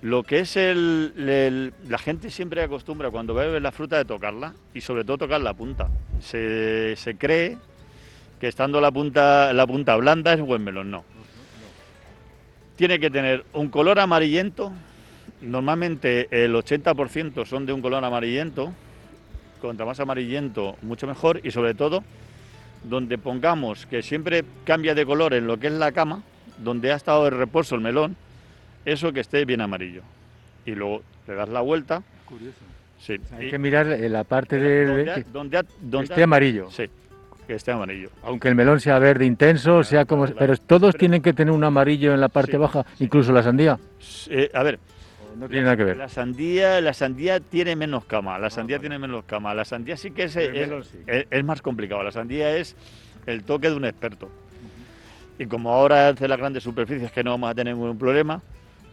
Lo 0.02 0.23
que 0.23 0.40
es 0.40 0.56
el, 0.56 1.73
La 1.88 1.99
gente 1.99 2.30
siempre 2.30 2.62
acostumbra 2.62 3.11
cuando 3.11 3.34
bebe 3.34 3.58
la 3.58 3.73
fruta 3.73 3.96
de 3.96 4.04
tocarla 4.04 4.52
y 4.75 4.80
sobre 4.80 5.02
todo 5.02 5.18
tocar 5.18 5.40
la 5.40 5.54
punta. 5.54 5.88
Se, 6.20 6.94
se 6.96 7.16
cree 7.16 7.56
que 8.40 8.48
estando 8.48 8.80
la 8.80 8.90
punta, 8.90 9.52
la 9.52 9.66
punta 9.66 9.96
blanda 9.96 10.32
es 10.32 10.40
buen 10.40 10.62
melón, 10.62 10.90
no. 10.90 11.04
Tiene 12.76 12.98
que 12.98 13.10
tener 13.10 13.44
un 13.52 13.68
color 13.68 14.00
amarillento, 14.00 14.72
normalmente 15.40 16.28
el 16.30 16.54
80% 16.54 17.46
son 17.46 17.66
de 17.66 17.72
un 17.72 17.80
color 17.80 18.04
amarillento, 18.04 18.72
contra 19.60 19.86
más 19.86 19.98
amarillento 20.00 20.76
mucho 20.82 21.06
mejor 21.06 21.40
y 21.42 21.50
sobre 21.50 21.74
todo 21.74 22.04
donde 22.82 23.16
pongamos 23.16 23.86
que 23.86 24.02
siempre 24.02 24.44
cambia 24.64 24.94
de 24.94 25.06
color 25.06 25.32
en 25.34 25.46
lo 25.46 25.58
que 25.58 25.68
es 25.68 25.72
la 25.72 25.92
cama, 25.92 26.22
donde 26.58 26.92
ha 26.92 26.96
estado 26.96 27.24
de 27.24 27.30
reposo 27.30 27.74
el 27.74 27.80
melón, 27.80 28.16
eso 28.84 29.12
que 29.12 29.20
esté 29.20 29.44
bien 29.44 29.60
amarillo. 29.60 30.02
Y 30.66 30.72
luego 30.72 31.02
le 31.26 31.34
das 31.34 31.48
la 31.48 31.60
vuelta. 31.62 32.02
Curioso. 32.26 32.58
Sí. 32.98 33.16
hay 33.36 33.50
que 33.50 33.58
mirar 33.58 33.86
la 33.86 34.24
parte 34.24 34.58
de 34.58 34.86
donde, 35.32 35.64
donde, 35.80 36.04
esté 36.04 36.22
amarillo. 36.22 36.70
Sí, 36.70 36.84
que 37.46 37.54
esté 37.54 37.72
amarillo. 37.72 38.10
Aunque 38.22 38.48
el 38.48 38.54
melón 38.54 38.80
sea 38.80 38.98
verde 38.98 39.26
intenso, 39.26 39.82
sea 39.82 40.04
como... 40.04 40.26
Pero 40.26 40.56
todos 40.56 40.96
tienen 40.96 41.22
que 41.22 41.32
tener 41.32 41.52
un 41.52 41.64
amarillo 41.64 42.14
en 42.14 42.20
la 42.20 42.28
parte 42.28 42.56
baja, 42.56 42.84
incluso 42.98 43.32
la 43.32 43.42
sandía. 43.42 43.78
Eh, 44.28 44.50
a 44.52 44.62
ver, 44.62 44.78
no 45.36 45.48
tiene 45.48 45.64
nada 45.64 45.76
que 45.76 45.84
ver. 45.84 45.96
La 45.96 46.08
sandía, 46.08 46.80
la 46.80 46.94
sandía 46.94 47.40
tiene 47.40 47.76
menos 47.76 48.04
cama, 48.04 48.38
la 48.38 48.50
sandía 48.50 48.78
tiene 48.78 48.98
menos 48.98 49.24
cama. 49.24 49.54
La 49.54 49.64
sandía 49.64 49.96
sí 49.96 50.10
que 50.10 50.24
es, 50.24 50.36
es, 50.36 51.44
más 51.44 51.62
complicado. 51.62 52.02
La 52.02 52.12
sandía 52.12 52.56
es 52.56 52.76
el 53.26 53.44
toque 53.44 53.70
de 53.70 53.76
un 53.76 53.84
experto. 53.84 54.30
Y 55.38 55.46
como 55.46 55.72
ahora 55.72 56.08
hace 56.08 56.28
las 56.28 56.38
grandes 56.38 56.62
superficies 56.62 57.10
que 57.10 57.24
no 57.24 57.32
vamos 57.32 57.50
a 57.50 57.54
tener 57.54 57.74
ningún 57.74 57.98
problema, 57.98 58.40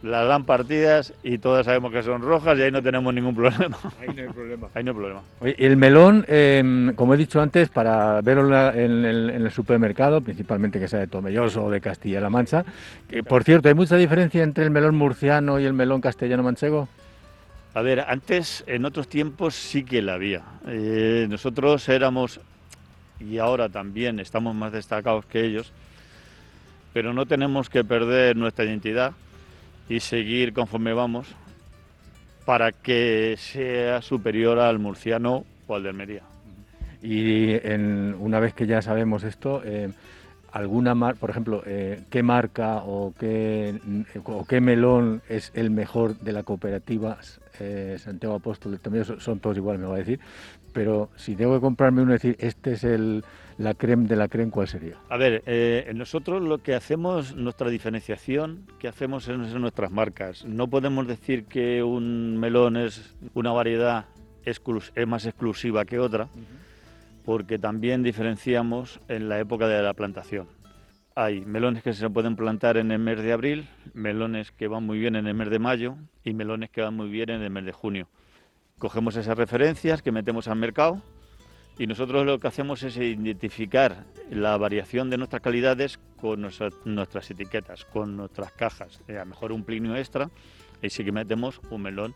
las 0.02 0.26
dan 0.26 0.44
partidas 0.44 1.14
y 1.22 1.38
todas 1.38 1.64
sabemos 1.64 1.92
que 1.92 2.02
son 2.02 2.22
rojas 2.22 2.58
y 2.58 2.62
ahí 2.62 2.72
no 2.72 2.82
tenemos 2.82 3.14
ningún 3.14 3.34
problema. 3.34 3.78
Ahí 4.00 4.08
no 4.14 4.22
hay 4.22 4.28
problema. 4.28 4.68
ahí 4.74 4.84
no 4.84 4.90
hay 4.90 4.96
problema. 4.96 5.20
el 5.40 5.76
melón, 5.76 6.24
em, 6.28 6.94
como 6.94 7.14
he 7.14 7.16
dicho 7.16 7.40
antes, 7.40 7.68
para 7.68 8.20
verlo 8.20 8.70
en, 8.72 9.04
el, 9.04 9.50
supermercado, 9.52 10.20
principalmente 10.20 10.80
que 10.80 10.88
sea 10.88 10.98
de 10.98 11.06
Tomelloso 11.06 11.64
o 11.64 11.70
de 11.70 11.80
Castilla-La 11.80 12.30
Mancha, 12.30 12.64
por 13.28 13.44
cierto, 13.44 13.68
¿hay 13.68 13.74
mucha 13.74 13.96
diferencia 13.96 14.42
entre 14.42 14.64
el 14.64 14.70
melón 14.70 14.96
murciano 14.96 15.60
y 15.60 15.64
el 15.64 15.72
melón 15.72 16.00
castellano-manchego? 16.00 16.88
A 17.74 17.82
ver, 17.82 18.00
antes, 18.00 18.64
en 18.66 18.84
otros 18.84 19.08
tiempos 19.08 19.54
sí 19.54 19.84
que 19.84 20.02
la 20.02 20.14
había. 20.14 20.42
Eh, 20.66 21.26
nosotros 21.30 21.88
éramos, 21.88 22.40
y 23.20 23.38
ahora 23.38 23.68
también 23.68 24.20
estamos 24.20 24.54
más 24.54 24.72
destacados 24.72 25.24
que 25.26 25.44
ellos, 25.44 25.72
pero 26.92 27.14
no 27.14 27.24
tenemos 27.24 27.70
que 27.70 27.84
perder 27.84 28.36
nuestra 28.36 28.64
identidad 28.64 29.12
y 29.92 30.00
seguir 30.00 30.54
conforme 30.54 30.94
vamos 30.94 31.28
para 32.46 32.72
que 32.72 33.36
sea 33.36 34.00
superior 34.00 34.58
al 34.58 34.78
murciano 34.78 35.44
o 35.66 35.74
al 35.74 35.82
de 35.82 35.88
Almería. 35.90 36.22
Y 37.02 37.52
en, 37.52 38.16
una 38.18 38.40
vez 38.40 38.54
que 38.54 38.66
ya 38.66 38.80
sabemos 38.80 39.22
esto, 39.22 39.60
eh, 39.62 39.90
alguna 40.52 40.94
por 41.14 41.30
ejemplo, 41.30 41.62
eh, 41.66 42.02
qué 42.10 42.22
marca 42.22 42.82
o 42.84 43.12
qué, 43.18 43.80
o 44.24 44.44
qué 44.44 44.60
melón 44.60 45.22
es 45.28 45.50
el 45.54 45.70
mejor 45.70 46.18
de 46.18 46.32
la 46.32 46.42
cooperativa 46.42 47.18
eh, 47.60 47.96
Santiago 47.98 48.34
Apóstol 48.34 48.78
también 48.80 49.04
son 49.04 49.38
todos 49.38 49.56
iguales, 49.56 49.80
me 49.80 49.86
va 49.86 49.96
a 49.96 49.98
decir, 49.98 50.20
pero 50.72 51.10
si 51.16 51.36
tengo 51.36 51.54
que 51.54 51.60
comprarme 51.60 52.02
uno 52.02 52.12
y 52.12 52.14
decir, 52.14 52.36
este 52.40 52.72
es 52.72 52.84
el, 52.84 53.24
la 53.58 53.74
creme 53.74 54.08
de 54.08 54.16
la 54.16 54.28
creme, 54.28 54.50
¿cuál 54.50 54.68
sería? 54.68 54.96
A 55.08 55.16
ver, 55.16 55.42
eh, 55.46 55.90
nosotros 55.94 56.42
lo 56.42 56.58
que 56.58 56.74
hacemos, 56.74 57.36
nuestra 57.36 57.68
diferenciación 57.68 58.66
que 58.78 58.88
hacemos 58.88 59.28
es 59.28 59.52
en 59.54 59.60
nuestras 59.60 59.90
marcas. 59.90 60.44
No 60.44 60.68
podemos 60.68 61.06
decir 61.06 61.44
que 61.44 61.82
un 61.82 62.38
melón 62.38 62.76
es 62.76 63.14
una 63.34 63.52
variedad 63.52 64.06
es 64.44 64.60
más 65.06 65.26
exclusiva 65.26 65.84
que 65.84 65.98
otra, 66.00 66.28
porque 67.24 67.58
también 67.58 68.02
diferenciamos 68.02 69.00
en 69.08 69.28
la 69.28 69.38
época 69.38 69.68
de 69.68 69.82
la 69.82 69.94
plantación. 69.94 70.48
Hay 71.14 71.44
melones 71.44 71.82
que 71.82 71.92
se 71.92 72.08
pueden 72.08 72.36
plantar 72.36 72.78
en 72.78 72.90
el 72.90 72.98
mes 72.98 73.22
de 73.22 73.32
abril, 73.32 73.68
melones 73.92 74.50
que 74.50 74.66
van 74.66 74.84
muy 74.84 74.98
bien 74.98 75.14
en 75.14 75.26
el 75.26 75.34
mes 75.34 75.50
de 75.50 75.58
mayo 75.58 75.96
y 76.24 76.32
melones 76.32 76.70
que 76.70 76.80
van 76.80 76.94
muy 76.94 77.10
bien 77.10 77.30
en 77.30 77.42
el 77.42 77.50
mes 77.50 77.64
de 77.66 77.72
junio. 77.72 78.08
Cogemos 78.78 79.16
esas 79.16 79.36
referencias 79.36 80.02
que 80.02 80.10
metemos 80.10 80.48
al 80.48 80.56
mercado 80.56 81.02
y 81.78 81.86
nosotros 81.86 82.24
lo 82.24 82.38
que 82.38 82.48
hacemos 82.48 82.82
es 82.82 82.96
identificar 82.96 84.04
la 84.30 84.56
variación 84.56 85.10
de 85.10 85.18
nuestras 85.18 85.42
calidades 85.42 85.98
con 86.20 86.40
nuestras, 86.40 87.30
etiquetas, 87.30 87.84
con 87.84 88.16
nuestras 88.16 88.52
cajas. 88.52 89.00
Eh, 89.06 89.16
a 89.16 89.24
lo 89.24 89.26
mejor 89.26 89.52
un 89.52 89.64
plinio 89.64 89.96
extra 89.96 90.30
y 90.80 90.90
sí 90.90 91.04
que 91.04 91.12
metemos 91.12 91.60
un 91.70 91.82
melón 91.82 92.14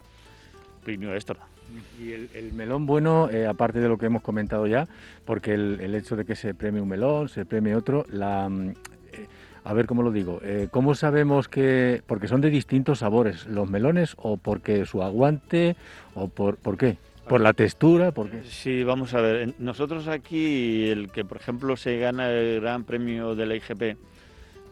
plinio 0.85 1.15
extra. 1.15 1.56
Y 2.01 2.13
el, 2.13 2.53
melón 2.53 2.87
bueno, 2.87 3.29
eh, 3.31 3.47
aparte 3.47 3.81
de 3.81 3.89
lo 3.89 3.99
que 3.99 4.07
hemos 4.07 4.23
comentado 4.23 4.67
ya, 4.67 4.89
porque 5.25 5.55
el, 5.55 5.95
hecho 5.95 6.17
de 6.17 6.25
que 6.25 6.37
se 6.37 6.55
premie 6.55 6.81
un 6.81 6.89
melón, 6.89 7.29
se 7.29 7.45
premie 7.45 7.75
otro, 7.75 8.05
la, 8.11 8.49
mm, 8.49 8.71
eh, 8.71 9.27
a 9.65 9.73
ver 9.73 9.87
cómo 9.87 10.03
lo 10.03 10.13
digo, 10.13 10.41
¿cómo 10.71 10.95
sabemos 10.95 11.49
que, 11.49 12.03
porque 12.07 12.29
son 12.29 12.41
de 12.41 12.51
distintos 12.51 13.01
sabores, 13.01 13.47
los 13.47 13.69
melones 13.69 14.15
o 14.17 14.37
porque 14.37 14.87
su 14.87 15.03
aguante 15.03 15.75
o 16.15 16.29
por, 16.29 16.57
por 16.57 16.77
qué? 16.77 16.99
¿Por 17.29 17.41
la 17.41 17.53
textura? 17.53 18.13
¿Por 18.13 18.31
Sí, 18.45 18.85
vamos 18.85 19.13
a 19.15 19.21
ver. 19.21 19.55
Nosotros 19.59 20.07
aquí, 20.07 20.89
el 20.89 21.11
que 21.11 21.25
por 21.25 21.39
ejemplo 21.39 21.77
se 21.77 21.99
gana 21.99 22.31
el 22.31 22.61
gran 22.61 22.85
premio 22.85 23.35
de 23.35 23.47
la 23.47 23.57
IGP, 23.57 23.97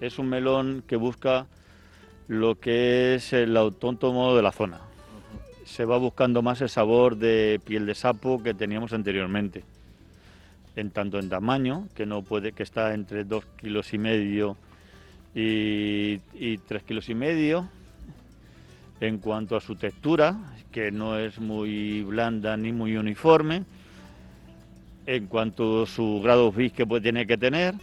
es 0.00 0.18
un 0.20 0.28
melón 0.28 0.84
que 0.86 0.94
busca 0.94 1.46
lo 2.28 2.54
que 2.60 3.16
es 3.16 3.32
el 3.32 3.56
autóntomo 3.56 4.36
de 4.36 4.42
la 4.42 4.52
zona. 4.52 4.80
Se 5.64 5.84
va 5.84 5.96
buscando 5.98 6.42
más 6.42 6.60
el 6.60 6.68
sabor 6.68 7.16
de 7.16 7.60
piel 7.64 7.86
de 7.86 7.94
sapo 7.94 8.42
que 8.42 8.54
teníamos 8.54 8.92
anteriormente. 8.92 9.64
En 10.76 10.90
tanto 10.90 11.18
en 11.18 11.28
tamaño, 11.28 11.88
que 11.94 12.06
no 12.06 12.22
puede, 12.22 12.52
que 12.52 12.62
está 12.62 12.94
entre 12.94 13.24
dos 13.24 13.44
kilos 13.60 13.94
y 13.94 13.98
medio 13.98 14.56
y, 15.34 16.20
y 16.34 16.58
3 16.58 16.82
kilos 16.82 17.08
y 17.08 17.14
medio. 17.14 17.68
En 19.00 19.18
cuanto 19.18 19.56
a 19.56 19.60
su 19.60 19.76
textura, 19.76 20.36
que 20.70 20.90
no 20.90 21.18
es 21.18 21.38
muy 21.38 22.02
blanda 22.02 22.56
ni 22.56 22.72
muy 22.72 22.96
uniforme. 22.96 23.64
En 25.06 25.26
cuanto 25.26 25.84
a 25.84 25.86
su 25.86 26.20
grado 26.22 26.50
bis 26.50 26.72
que 26.72 26.86
puede, 26.86 27.02
tiene 27.02 27.26
que 27.26 27.36
tener, 27.36 27.74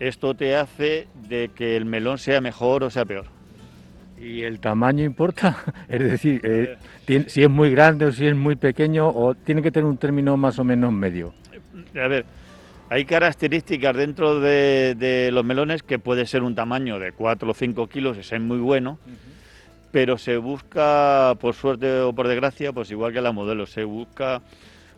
esto 0.00 0.34
te 0.34 0.56
hace 0.56 1.06
de 1.28 1.50
que 1.54 1.76
el 1.76 1.84
melón 1.84 2.18
sea 2.18 2.40
mejor 2.40 2.82
o 2.82 2.90
sea 2.90 3.04
peor. 3.04 3.35
¿Y 4.18 4.42
el 4.42 4.60
tamaño 4.60 5.04
importa? 5.04 5.56
Es 5.88 6.00
decir, 6.00 6.40
eh, 6.44 6.76
si 7.28 7.42
es 7.42 7.50
muy 7.50 7.70
grande 7.70 8.06
o 8.06 8.12
si 8.12 8.26
es 8.26 8.34
muy 8.34 8.56
pequeño, 8.56 9.08
o 9.08 9.34
tiene 9.34 9.62
que 9.62 9.70
tener 9.70 9.86
un 9.86 9.98
término 9.98 10.36
más 10.36 10.58
o 10.58 10.64
menos 10.64 10.92
medio. 10.92 11.34
A 11.94 12.08
ver, 12.08 12.24
hay 12.88 13.04
características 13.04 13.96
dentro 13.96 14.40
de, 14.40 15.30
los 15.32 15.44
melones 15.44 15.82
que 15.82 15.98
puede 15.98 16.26
ser 16.26 16.42
un 16.42 16.54
tamaño 16.54 16.98
de 16.98 17.12
4 17.12 17.50
o 17.50 17.54
5 17.54 17.88
kilos, 17.88 18.16
ese 18.16 18.36
es 18.36 18.42
muy 18.42 18.58
bueno 18.58 18.98
pero 19.92 20.18
se 20.18 20.36
busca, 20.36 21.34
por 21.40 21.54
suerte 21.54 22.00
o 22.00 22.12
por 22.12 22.28
desgracia, 22.28 22.70
pues 22.70 22.90
igual 22.90 23.14
que 23.14 23.22
la 23.22 23.32
modelo, 23.32 23.64
se 23.64 23.82
busca 23.82 24.42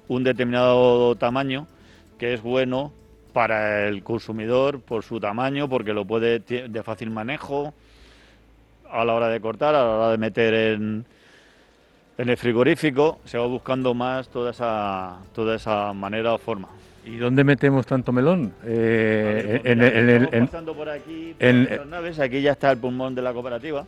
un 0.08 0.25
determinado 0.25 1.14
tamaño 1.14 1.68
que 2.18 2.34
es 2.34 2.42
bueno 2.42 2.92
para 3.32 3.87
el 3.87 4.02
consumidor 4.02 4.80
por 4.80 5.04
su 5.04 5.20
tamaño, 5.20 5.68
porque 5.68 5.92
lo 5.92 6.04
puede 6.04 6.40
de 6.40 6.82
fácil 6.82 7.10
manejo 7.10 7.75
a 8.90 9.04
la 9.04 9.14
hora 9.14 9.28
de 9.28 9.40
cortar, 9.40 9.75
a 9.75 9.85
la 9.85 9.90
hora 9.90 10.11
de 10.11 10.18
meter 10.18 10.54
en, 10.54 11.04
en 12.16 12.28
el 12.28 12.37
frigorífico, 12.37 13.21
se 13.25 13.38
va 13.38 13.47
buscando 13.47 13.95
más 13.95 14.28
toda 14.28 14.50
esa, 14.50 15.18
toda 15.35 15.57
esa 15.57 15.92
manera 15.92 16.35
o 16.35 16.38
forma. 16.38 16.68
¿Y 17.04 17.16
dónde 17.16 17.45
metemos 17.45 17.87
tanto 17.87 18.12
melón? 18.12 18.52
Eh, 18.64 19.61
en, 19.64 20.47
pasando 20.47 20.75
por 20.75 20.88
aquí, 20.88 21.35
por 21.38 21.87
naves, 21.87 22.18
aquí 22.18 22.42
ya 22.42 22.52
está 22.52 22.71
el 22.71 22.78
pulmón 22.78 23.14
de 23.14 23.23
la 23.23 23.33
cooperativa. 23.33 23.87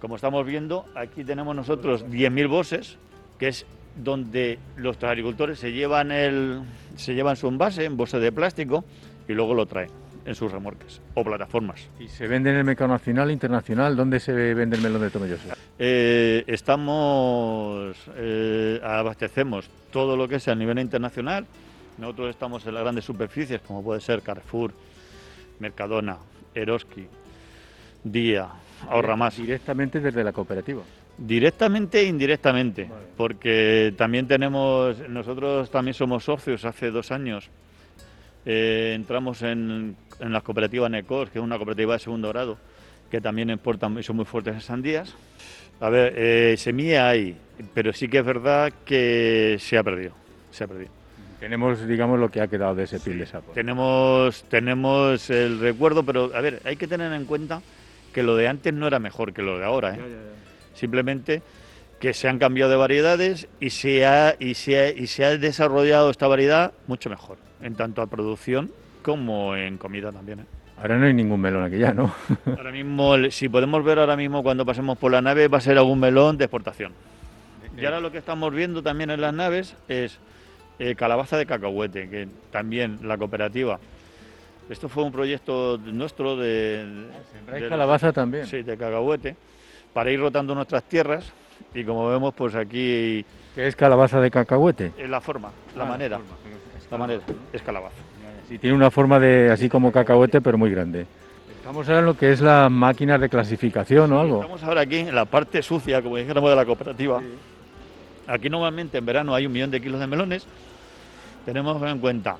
Como 0.00 0.16
estamos 0.16 0.46
viendo, 0.46 0.86
aquí 0.94 1.24
tenemos 1.24 1.54
nosotros 1.56 2.06
10.000 2.06 2.48
bosses, 2.48 2.96
que 3.38 3.48
es 3.48 3.66
donde 3.96 4.58
los 4.76 5.02
agricultores 5.02 5.58
se 5.58 5.72
llevan, 5.72 6.12
el, 6.12 6.60
se 6.96 7.14
llevan 7.14 7.36
su 7.36 7.48
envase, 7.48 7.84
en 7.84 7.96
bosses 7.96 8.22
de 8.22 8.30
plástico, 8.30 8.84
y 9.26 9.32
luego 9.32 9.54
lo 9.54 9.66
traen 9.66 9.90
en 10.24 10.34
sus 10.34 10.50
remorques 10.50 11.00
o 11.14 11.24
plataformas. 11.24 11.88
¿Y 11.98 12.08
se 12.08 12.26
vende 12.26 12.50
en 12.50 12.56
el 12.56 12.64
mercado 12.64 12.90
nacional 12.90 13.30
internacional? 13.30 13.96
¿Dónde 13.96 14.20
se 14.20 14.32
vende 14.32 14.76
el 14.76 14.82
melón 14.82 15.02
de 15.02 15.10
Tomelloso? 15.10 15.48
Eh, 15.78 16.44
estamos, 16.46 17.96
eh, 18.16 18.80
abastecemos 18.82 19.68
todo 19.90 20.16
lo 20.16 20.28
que 20.28 20.36
es 20.36 20.48
a 20.48 20.54
nivel 20.54 20.78
internacional. 20.78 21.46
Nosotros 21.98 22.30
estamos 22.30 22.66
en 22.66 22.74
las 22.74 22.82
grandes 22.82 23.04
superficies, 23.04 23.60
como 23.60 23.82
puede 23.82 24.00
ser 24.00 24.22
Carrefour, 24.22 24.72
Mercadona, 25.58 26.18
Eroski, 26.54 27.06
Día, 28.02 28.48
ahorra 28.88 29.16
más. 29.16 29.36
Directamente 29.36 30.00
desde 30.00 30.24
la 30.24 30.32
cooperativa. 30.32 30.82
Directamente 31.18 32.00
e 32.00 32.04
indirectamente, 32.04 32.88
porque 33.16 33.92
también 33.98 34.26
tenemos, 34.26 34.96
nosotros 35.10 35.70
también 35.70 35.92
somos 35.92 36.24
socios 36.24 36.64
hace 36.64 36.90
dos 36.90 37.10
años. 37.10 37.50
Eh, 38.46 38.92
entramos 38.96 39.42
en, 39.42 39.96
en 40.20 40.32
la 40.32 40.40
cooperativa 40.40 40.88
NECOS, 40.88 41.30
que 41.30 41.38
es 41.38 41.44
una 41.44 41.56
cooperativa 41.56 41.94
de 41.94 41.98
segundo 41.98 42.28
grado, 42.28 42.58
que 43.10 43.20
también 43.20 43.50
exportan 43.50 43.98
y 43.98 44.02
son 44.02 44.16
muy 44.16 44.24
fuertes 44.24 44.54
en 44.54 44.60
sandías. 44.60 45.14
A 45.80 45.88
ver, 45.88 46.14
eh, 46.16 46.56
semilla 46.56 47.08
hay, 47.08 47.36
pero 47.74 47.92
sí 47.92 48.08
que 48.08 48.18
es 48.18 48.24
verdad 48.24 48.72
que 48.84 49.56
se 49.58 49.78
ha 49.78 49.82
perdido, 49.82 50.12
se 50.50 50.64
ha 50.64 50.66
perdido. 50.66 50.90
Tenemos, 51.40 51.86
digamos, 51.86 52.20
lo 52.20 52.30
que 52.30 52.42
ha 52.42 52.48
quedado 52.48 52.74
de 52.74 52.84
ese 52.84 53.00
piel 53.00 53.18
de 53.18 53.26
sapo. 53.26 53.52
Tenemos, 53.52 54.44
tenemos 54.50 55.30
el 55.30 55.58
recuerdo, 55.58 56.02
pero 56.02 56.30
a 56.34 56.40
ver, 56.42 56.60
hay 56.66 56.76
que 56.76 56.86
tener 56.86 57.10
en 57.14 57.24
cuenta 57.24 57.62
que 58.12 58.22
lo 58.22 58.36
de 58.36 58.46
antes 58.46 58.74
no 58.74 58.86
era 58.86 58.98
mejor 58.98 59.32
que 59.32 59.40
lo 59.40 59.58
de 59.58 59.64
ahora. 59.64 59.94
¿eh? 59.94 60.00
Simplemente 60.74 61.42
que 61.98 62.12
se 62.12 62.28
han 62.28 62.38
cambiado 62.38 62.70
de 62.70 62.76
variedades 62.76 63.48
y 63.58 63.70
se, 63.70 64.04
ha, 64.04 64.36
y, 64.38 64.54
se 64.54 64.94
y 64.96 65.06
se 65.06 65.24
ha 65.24 65.38
desarrollado 65.38 66.10
esta 66.10 66.26
variedad 66.26 66.72
mucho 66.86 67.08
mejor, 67.08 67.38
en 67.62 67.74
tanto 67.74 68.02
a 68.02 68.06
producción 68.06 68.70
como 69.00 69.56
en 69.56 69.78
comida 69.78 70.12
también. 70.12 70.40
¿eh? 70.40 70.44
Ahora 70.80 70.96
no 70.96 71.06
hay 71.06 71.12
ningún 71.12 71.40
melón 71.40 71.64
aquí 71.64 71.78
ya, 71.78 71.92
¿no? 71.92 72.12
ahora 72.46 72.72
mismo, 72.72 73.14
si 73.30 73.48
podemos 73.48 73.84
ver 73.84 73.98
ahora 73.98 74.16
mismo 74.16 74.42
cuando 74.42 74.64
pasemos 74.64 74.96
por 74.96 75.12
la 75.12 75.20
nave, 75.20 75.48
va 75.48 75.58
a 75.58 75.60
ser 75.60 75.76
algún 75.76 76.00
melón 76.00 76.38
de 76.38 76.44
exportación. 76.44 76.92
Y 77.76 77.84
ahora 77.84 78.00
lo 78.00 78.10
que 78.10 78.18
estamos 78.18 78.52
viendo 78.52 78.82
también 78.82 79.10
en 79.10 79.20
las 79.20 79.32
naves 79.32 79.76
es 79.88 80.18
eh, 80.78 80.94
calabaza 80.94 81.36
de 81.36 81.46
cacahuete, 81.46 82.08
que 82.08 82.28
también 82.50 82.98
la 83.02 83.18
cooperativa. 83.18 83.78
Esto 84.70 84.88
fue 84.88 85.04
un 85.04 85.12
proyecto 85.12 85.78
nuestro 85.78 86.36
de... 86.36 87.06
de 87.52 87.68
calabaza 87.68 88.12
también? 88.12 88.46
Sí, 88.46 88.62
de 88.62 88.76
cacahuete, 88.76 89.36
para 89.92 90.10
ir 90.10 90.20
rotando 90.20 90.54
nuestras 90.54 90.84
tierras 90.84 91.32
y 91.74 91.84
como 91.84 92.08
vemos, 92.08 92.32
pues 92.34 92.54
aquí... 92.54 93.24
¿Qué 93.54 93.66
es 93.66 93.76
calabaza 93.76 94.20
de 94.20 94.30
cacahuete? 94.30 94.92
Es 94.96 95.10
la 95.10 95.20
forma, 95.20 95.50
la 95.76 95.84
ah, 95.84 95.86
manera. 95.86 96.20
La, 96.90 96.96
manera, 96.96 97.20
es 97.52 97.62
calabaza. 97.62 97.96
Sí, 98.50 98.58
tiene 98.58 98.74
una 98.74 98.90
forma 98.90 99.20
de 99.20 99.48
así 99.48 99.68
como 99.68 99.92
cacahuete, 99.92 100.40
pero 100.40 100.58
muy 100.58 100.72
grande. 100.72 101.06
Estamos 101.54 101.88
ahora 101.88 102.00
en 102.00 102.06
lo 102.06 102.16
que 102.16 102.32
es 102.32 102.40
la 102.40 102.68
máquina 102.68 103.16
de 103.16 103.28
clasificación 103.28 104.12
o 104.12 104.20
algo. 104.20 104.40
Estamos 104.40 104.64
ahora 104.64 104.80
aquí 104.80 104.96
en 104.96 105.14
la 105.14 105.24
parte 105.24 105.62
sucia, 105.62 106.02
como 106.02 106.16
dijéramos, 106.16 106.50
de 106.50 106.56
la 106.56 106.66
cooperativa. 106.66 107.22
Aquí 108.26 108.50
normalmente 108.50 108.98
en 108.98 109.06
verano 109.06 109.36
hay 109.36 109.46
un 109.46 109.52
millón 109.52 109.70
de 109.70 109.80
kilos 109.80 110.00
de 110.00 110.08
melones. 110.08 110.48
Tenemos 111.46 111.80
en 111.80 112.00
cuenta 112.00 112.38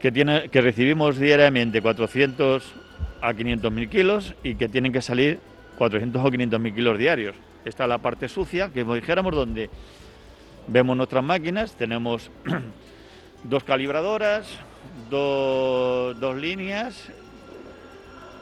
que, 0.00 0.10
tiene, 0.10 0.48
que 0.48 0.60
recibimos 0.60 1.16
diariamente 1.18 1.80
400 1.80 2.74
a 3.20 3.32
500 3.32 3.70
mil 3.70 3.88
kilos 3.88 4.34
y 4.42 4.56
que 4.56 4.68
tienen 4.68 4.92
que 4.92 5.02
salir 5.02 5.38
400 5.78 6.20
o 6.20 6.30
500 6.32 6.58
mil 6.58 6.74
kilos 6.74 6.98
diarios. 6.98 7.36
Esta 7.64 7.84
es 7.84 7.88
la 7.88 7.98
parte 7.98 8.28
sucia, 8.28 8.70
que 8.70 8.80
como 8.80 8.96
dijéramos, 8.96 9.32
donde 9.36 9.70
vemos 10.66 10.96
nuestras 10.96 11.22
máquinas, 11.22 11.76
tenemos 11.76 12.28
dos 13.44 13.62
calibradoras, 13.62 14.58
dos, 15.10 16.36
líneas 16.36 17.08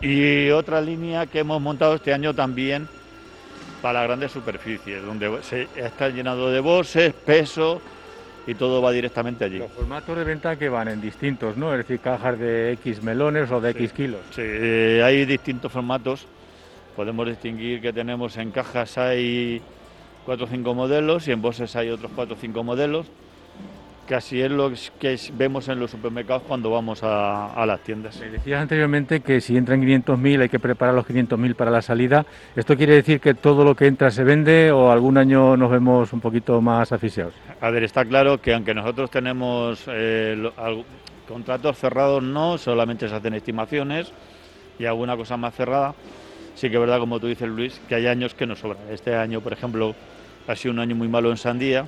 y 0.01 0.51
otra 0.51 0.81
línea 0.81 1.27
que 1.27 1.41
hemos 1.41 1.61
montado 1.61 1.95
este 1.95 2.13
año 2.13 2.35
también 2.35 2.89
para 3.83 4.03
grandes 4.03 4.33
superficies, 4.33 5.05
donde 5.05 5.43
se 5.43 5.69
está 5.77 6.09
llenado 6.09 6.51
de 6.51 6.61
bosses, 6.61 7.13
peso 7.13 7.81
y 8.47 8.55
todo 8.55 8.83
va 8.83 8.93
directamente 8.93 9.45
allí. 9.45 9.59
Los 9.59 9.73
formatos 9.73 10.17
de 10.17 10.25
venta 10.25 10.57
que 10.57 10.69
van 10.69 10.89
en 10.89 11.01
distintos, 11.01 11.57
¿no? 11.57 11.73
Es 11.73 11.79
decir, 11.79 12.01
cajas 12.01 12.39
de 12.39 12.73
X 12.73 13.03
melones 13.03 13.51
o 13.51 13.61
de 13.61 13.71
X 13.71 13.93
kilos. 13.93 14.21
Sí, 14.31 14.43
eh, 14.45 15.03
hay 15.05 15.25
distintos 15.25 15.71
formatos 15.73 16.27
podemos 17.01 17.27
distinguir 17.27 17.81
que 17.81 17.95
tenemos 17.95 18.37
en 18.37 18.51
cajas 18.51 18.99
hay 18.99 19.63
cuatro 20.27 20.45
o 20.45 20.49
cinco 20.49 20.75
modelos 20.75 21.27
y 21.29 21.33
en 21.33 21.41
bolsas 21.41 21.75
hay 21.77 21.89
otros 21.89 22.13
cuatro 22.15 22.35
o 22.35 22.39
cinco 22.39 22.63
modelos. 22.63 23.07
Casi 24.11 24.43
es 24.43 24.51
lo 24.51 24.73
que 24.99 25.17
vemos 25.35 25.69
en 25.69 25.79
los 25.79 25.93
supermercados 25.93 26.43
cuando 26.43 26.69
vamos 26.69 26.99
a, 27.05 27.65
las 27.65 27.79
tiendas. 27.79 28.19
Me 28.19 28.31
decías 28.31 28.61
anteriormente 28.61 29.21
que 29.21 29.41
si 29.41 29.57
entran 29.57 29.81
500.000 29.83 30.41
hay 30.41 30.49
que 30.49 30.59
preparar 30.59 30.97
los 30.97 31.07
500.000 31.07 31.55
para 31.55 31.71
la 31.71 31.81
salida. 31.81 32.27
¿Esto 32.57 32.77
quiere 32.77 32.97
decir 32.97 33.21
que 33.21 33.35
todo 33.35 33.63
lo 33.63 33.77
que 33.77 33.87
entra 33.87 34.11
se 34.11 34.25
vende 34.25 34.73
o 34.73 34.91
algún 34.91 35.17
año 35.17 35.57
nos 35.57 35.71
vemos 35.71 36.13
un 36.13 36.21
poquito 36.21 36.61
más 36.61 36.91
asfixiados? 36.91 37.35
A 37.61 37.71
ver, 37.71 37.85
está 37.85 38.05
claro 38.05 38.41
que 38.41 38.53
aunque 38.53 38.75
nosotros 38.75 39.13
tenemos 39.13 39.85
eh, 39.87 40.51
contratos 41.29 41.79
cerrados, 41.79 42.21
no, 42.21 42.59
solamente 42.59 43.09
se 43.09 43.15
hacen 43.15 43.35
estimaciones 43.35 44.13
y 44.77 44.87
alguna 44.87 45.17
cosa 45.17 45.37
más 45.37 45.55
cerrada 45.55 45.95
sí 46.57 46.69
que 46.69 46.75
es 46.75 46.81
verdad, 46.81 46.99
como 46.99 47.21
tú 47.21 47.29
dices 47.29 47.49
Luis, 47.49 47.81
que 47.89 47.95
hay 47.95 48.09
años 48.09 48.35
que 48.35 48.45
nos 48.45 48.59
sobran. 48.59 48.83
Este 48.91 49.15
año, 49.15 49.41
por 49.41 49.53
ejemplo, 49.53 49.95
ha 50.49 50.57
sido 50.57 50.75
un 50.75 50.81
año 50.81 50.97
muy 50.97 51.07
malo 51.07 51.31
en 51.31 51.37
sandía 51.37 51.87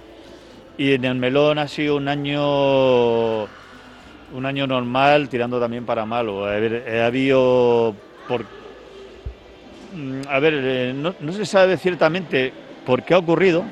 y 0.79 0.95
en 0.95 1.05
el 1.05 1.15
melón 1.17 1.59
ha 1.59 1.69
sido 1.69 1.97
un 1.97 2.09
año 2.09 3.49
un 4.33 4.47
año 4.47 4.67
normal 4.67 5.29
tirando 5.29 5.61
también 5.61 5.85
para 5.85 6.07
malo. 6.07 6.47
A 6.47 6.53
ver, 6.53 7.01
ha 7.01 7.07
habido 7.07 7.95
mm, 9.95 10.23
a 10.29 10.39
ver, 10.39 10.55
eh, 10.57 10.95
no, 10.95 11.33
se 11.33 11.45
sabe 11.47 11.77
ciertamente 11.77 12.53
por 12.87 13.03
qué 13.03 13.15
ha 13.15 13.19
ocurrido, 13.19 13.63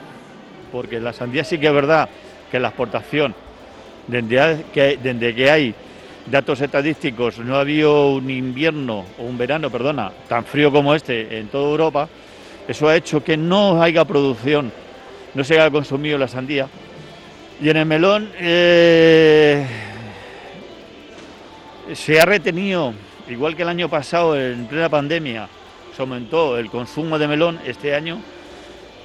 porque 0.70 1.00
la 1.00 1.12
sandía 1.12 1.44
sí 1.44 1.58
que 1.58 1.66
es 1.66 1.72
verdad 1.72 2.08
que 2.50 2.60
la 2.60 2.68
exportación, 2.68 3.34
desde 4.06 4.64
que, 4.72 4.98
desde 5.02 5.34
que 5.34 5.50
hay 5.50 5.74
datos 6.30 6.60
estadísticos, 6.60 7.38
no 7.38 7.56
ha 7.56 7.60
habido 7.60 8.12
un 8.12 8.30
invierno 8.30 9.04
o 9.18 9.22
un 9.22 9.38
verano, 9.38 9.70
perdona, 9.70 10.12
tan 10.28 10.44
frío 10.44 10.70
como 10.70 10.94
este 10.94 11.38
en 11.38 11.48
toda 11.48 11.70
Europa, 11.70 12.08
eso 12.68 12.88
ha 12.88 12.96
hecho 12.96 13.24
que 13.24 13.36
no 13.36 13.82
haya 13.82 14.04
producción, 14.04 14.70
no 15.34 15.42
se 15.42 15.54
haya 15.54 15.70
consumido 15.70 16.18
la 16.18 16.28
sandía. 16.28 16.68
Y 17.62 17.68
en 17.68 17.76
el 17.76 17.84
melón 17.84 18.30
eh, 18.38 19.66
se 21.92 22.18
ha 22.18 22.24
retenido, 22.24 22.94
igual 23.28 23.54
que 23.54 23.62
el 23.62 23.68
año 23.68 23.90
pasado, 23.90 24.40
en 24.40 24.64
plena 24.64 24.88
pandemia, 24.88 25.46
se 25.94 26.00
aumentó 26.00 26.56
el 26.56 26.70
consumo 26.70 27.18
de 27.18 27.28
melón 27.28 27.60
este 27.66 27.94
año, 27.94 28.18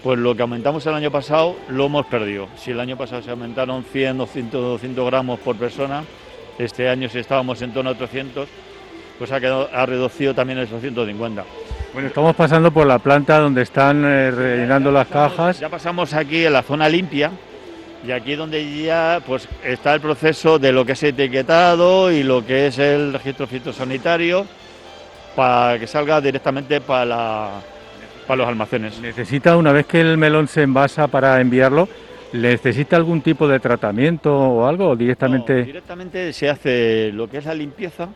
pues 0.01 0.17
lo 0.19 0.35
que 0.35 0.43
aumentamos 0.43 0.85
el 0.85 0.93
año 0.93 1.11
pasado 1.11 1.57
lo 1.67 1.87
hemos 1.87 2.05
perdido. 2.05 2.47
Si 2.55 2.71
el 2.71 2.79
año 2.79 2.95
pasado 2.95 3.21
se 3.21 3.31
aumentaron 3.31 3.83
100, 3.83 4.19
200, 4.19 4.61
200 4.61 5.05
gramos 5.05 5.39
por 5.41 5.57
persona, 5.57 6.05
este 6.57 6.87
año 6.87 7.09
si 7.09 7.19
estábamos 7.19 7.61
en 7.61 7.73
torno 7.73 7.89
a 7.89 7.95
300, 7.95 8.47
pues 9.17 9.31
ha, 9.33 9.41
quedado, 9.41 9.69
ha 9.73 9.85
reducido 9.85 10.33
también 10.33 10.59
esos 10.59 10.79
150. 10.79 11.43
Bueno, 11.91 12.07
estamos 12.07 12.33
pasando 12.37 12.71
por 12.71 12.87
la 12.87 12.99
planta 12.99 13.37
donde 13.37 13.63
están 13.63 14.05
eh, 14.05 14.31
rellenando 14.31 14.93
las 14.93 15.07
cajas. 15.07 15.59
Ya 15.59 15.67
pasamos 15.67 16.13
aquí 16.13 16.45
en 16.45 16.53
la 16.53 16.63
zona 16.63 16.87
limpia 16.87 17.31
y 18.05 18.11
aquí 18.11 18.33
es 18.33 18.37
donde 18.37 18.83
ya 18.83 19.21
pues 19.25 19.47
está 19.63 19.93
el 19.95 20.01
proceso 20.01 20.59
de 20.59 20.71
lo 20.71 20.85
que 20.85 20.91
es 20.91 21.03
etiquetado 21.03 22.11
y 22.11 22.23
lo 22.23 22.45
que 22.45 22.67
es 22.67 22.77
el 22.77 23.13
registro 23.13 23.47
fitosanitario 23.47 24.45
para 25.35 25.79
que 25.79 25.87
salga 25.87 26.21
directamente 26.21 26.81
para, 26.81 27.49
para 28.27 28.37
los 28.37 28.47
almacenes. 28.47 28.99
¿Necesita 28.99 29.57
una 29.57 29.71
vez 29.71 29.87
que 29.87 30.01
el 30.01 30.17
melón 30.17 30.47
se 30.47 30.61
envasa 30.61 31.07
para 31.07 31.41
enviarlo? 31.41 31.89
¿Necesita 32.33 32.95
algún 32.95 33.21
tipo 33.21 33.47
de 33.47 33.59
tratamiento 33.59 34.35
o 34.35 34.67
algo? 34.67 34.95
directamente? 34.95 35.63
directamente 35.63 36.31
se 36.33 36.49
hace 36.49 37.11
lo 37.11 37.27
que 37.27 37.37
es 37.37 37.45
la 37.45 37.53
limpieza 37.53 38.09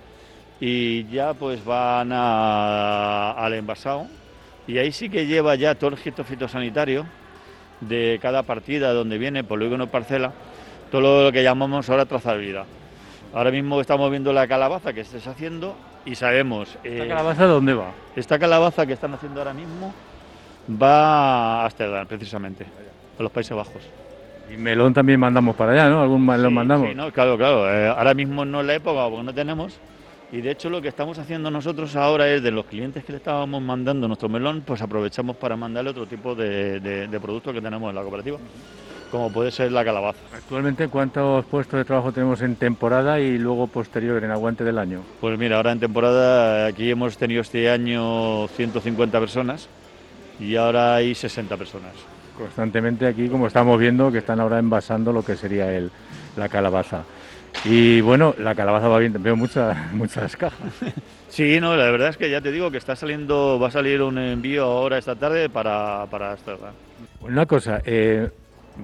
y 0.59 1.05
ya 1.05 1.33
pues 1.33 1.63
van 1.63 2.11
al 2.11 3.53
envasado 3.53 4.07
y 4.67 4.77
ahí 4.77 4.91
sí 4.91 5.09
que 5.09 5.25
lleva 5.25 5.55
ya 5.55 5.73
todo 5.73 5.89
el 5.89 5.95
registro 5.97 6.23
fitosanitario 6.23 7.05
de 7.81 8.19
cada 8.21 8.43
partida 8.43 8.93
donde 8.93 9.17
viene 9.17 9.43
polígono 9.43 9.87
parcela, 9.87 10.33
todo 10.91 11.25
lo 11.25 11.31
que 11.31 11.43
llamamos 11.43 11.89
ahora 11.89 12.05
trazabilidad. 12.05 12.65
Ahora 13.33 13.51
mismo 13.51 13.79
estamos 13.79 14.09
viendo 14.09 14.33
la 14.33 14.47
calabaza 14.47 14.93
que 14.93 15.01
estés 15.01 15.27
haciendo 15.27 15.75
y 16.05 16.15
sabemos... 16.15 16.77
¿Esta 16.83 17.05
eh, 17.05 17.07
calabaza 17.07 17.45
dónde 17.45 17.73
va? 17.73 17.91
Esta 18.15 18.39
calabaza 18.39 18.85
que 18.85 18.93
están 18.93 19.13
haciendo 19.13 19.41
ahora 19.41 19.53
mismo 19.53 19.93
va 20.81 21.61
a 21.61 21.65
Amsterdam, 21.65 22.07
precisamente, 22.07 22.65
a 23.17 23.23
los 23.23 23.31
Países 23.31 23.55
Bajos. 23.55 23.83
Y 24.51 24.57
melón 24.57 24.93
también 24.93 25.19
mandamos 25.19 25.55
para 25.55 25.73
allá, 25.73 25.89
¿no? 25.89 26.01
¿Algún 26.01 26.25
melón 26.25 26.53
mandamos? 26.53 26.89
Sí, 26.89 26.95
no, 26.95 27.11
claro, 27.11 27.37
claro. 27.37 27.71
Eh, 27.71 27.87
ahora 27.87 28.15
mismo 28.15 28.45
no 28.45 28.61
es 28.61 28.67
la 28.67 28.73
época 28.75 29.07
porque 29.07 29.23
no 29.23 29.33
tenemos. 29.33 29.79
Y 30.31 30.41
de 30.41 30.51
hecho 30.51 30.69
lo 30.69 30.81
que 30.81 30.89
estamos 30.89 31.17
haciendo 31.17 31.49
nosotros 31.49 31.95
ahora 31.95 32.29
es 32.29 32.43
de 32.43 32.51
los 32.51 32.65
clientes 32.65 33.03
que 33.03 33.13
le 33.13 33.17
estábamos 33.17 33.61
mandando 33.61 34.07
nuestro 34.07 34.29
melón, 34.29 34.61
pues 34.65 34.81
aprovechamos 34.81 35.35
para 35.37 35.55
mandarle 35.55 35.89
otro 35.89 36.05
tipo 36.05 36.35
de, 36.35 36.79
de, 36.79 37.19
productos 37.19 37.53
que 37.53 37.61
tenemos 37.61 37.89
en 37.89 37.95
la 37.95 38.01
cooperativa, 38.01 38.37
como 39.09 39.31
puede 39.31 39.49
ser 39.49 39.71
la 39.71 39.83
calabaza. 39.83 40.19
Actualmente, 40.31 40.87
¿cuántos 40.87 41.45
puestos 41.45 41.79
de 41.79 41.85
trabajo 41.85 42.11
tenemos 42.11 42.41
en 42.43 42.55
temporada 42.57 43.19
y 43.19 43.39
luego 43.39 43.65
posterior, 43.65 44.23
en 44.23 44.29
aguante 44.29 44.63
del 44.63 44.77
año? 44.77 45.01
Pues 45.19 45.37
mira, 45.39 45.57
ahora 45.57 45.71
en 45.71 45.79
temporada 45.79 46.67
aquí 46.67 46.91
hemos 46.91 47.17
tenido 47.17 47.41
este 47.41 47.71
año 47.71 48.47
150 48.49 49.19
personas 49.19 49.67
y 50.39 50.55
ahora 50.55 50.95
hay 50.95 51.15
60 51.15 51.57
personas 51.57 51.93
constantemente 52.39 53.05
aquí, 53.05 53.27
como 53.27 53.47
estamos 53.47 53.77
viendo, 53.77 54.11
que 54.11 54.19
están 54.19 54.39
ahora 54.39 54.59
envasando 54.59 55.11
lo 55.11 55.23
que 55.23 55.35
sería 55.35 55.75
el, 55.75 55.91
la 56.37 56.47
calabaza. 56.47 57.03
Y 57.65 58.01
bueno, 58.01 58.33
la 58.37 58.55
calabaza 58.55 58.87
va 58.87 58.99
bien, 58.99 59.13
veo 59.21 59.35
muchas 59.35 59.91
muchas 59.93 60.35
cajas. 60.35 60.59
Sí, 61.29 61.59
no, 61.59 61.75
la 61.75 61.91
verdad 61.91 62.09
es 62.09 62.17
que 62.17 62.29
ya 62.29 62.41
te 62.41 62.51
digo 62.51 62.71
que 62.71 62.77
está 62.77 62.95
saliendo, 62.95 63.59
va 63.59 63.67
a 63.67 63.71
salir 63.71 64.01
un 64.01 64.17
envío 64.17 64.63
ahora 64.63 64.97
esta 64.97 65.15
tarde 65.15 65.49
para, 65.49 66.05
para 66.09 66.35
Una 67.21 67.45
cosa, 67.45 67.81
eh, 67.85 68.29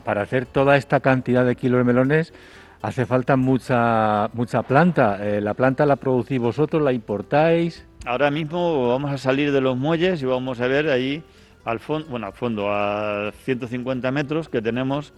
para 0.03 0.21
hacer 0.21 0.45
toda 0.45 0.77
esta 0.77 0.99
cantidad 0.99 1.45
de 1.45 1.55
kilos 1.55 1.79
de 1.79 1.83
melones 1.85 2.33
hace 2.81 3.05
falta 3.05 3.35
mucha 3.35 4.29
mucha 4.33 4.61
planta. 4.63 5.17
Eh, 5.21 5.41
¿La 5.41 5.53
planta 5.53 5.85
la 5.85 5.95
producís 5.95 6.39
vosotros, 6.39 6.81
la 6.83 6.93
importáis? 6.93 7.85
Ahora 8.05 8.29
mismo 8.29 8.89
vamos 8.89 9.11
a 9.11 9.17
salir 9.17 9.51
de 9.51 9.61
los 9.61 9.75
muelles 9.75 10.21
y 10.21 10.25
vamos 10.25 10.61
a 10.61 10.67
ver 10.67 10.89
ahí 10.89 11.23
al 11.63 11.79
fondo, 11.79 12.07
bueno, 12.09 12.27
al 12.27 12.33
fondo, 12.33 12.71
a 12.71 13.31
150 13.43 14.11
metros, 14.11 14.49
que 14.49 14.61
tenemos 14.61 15.13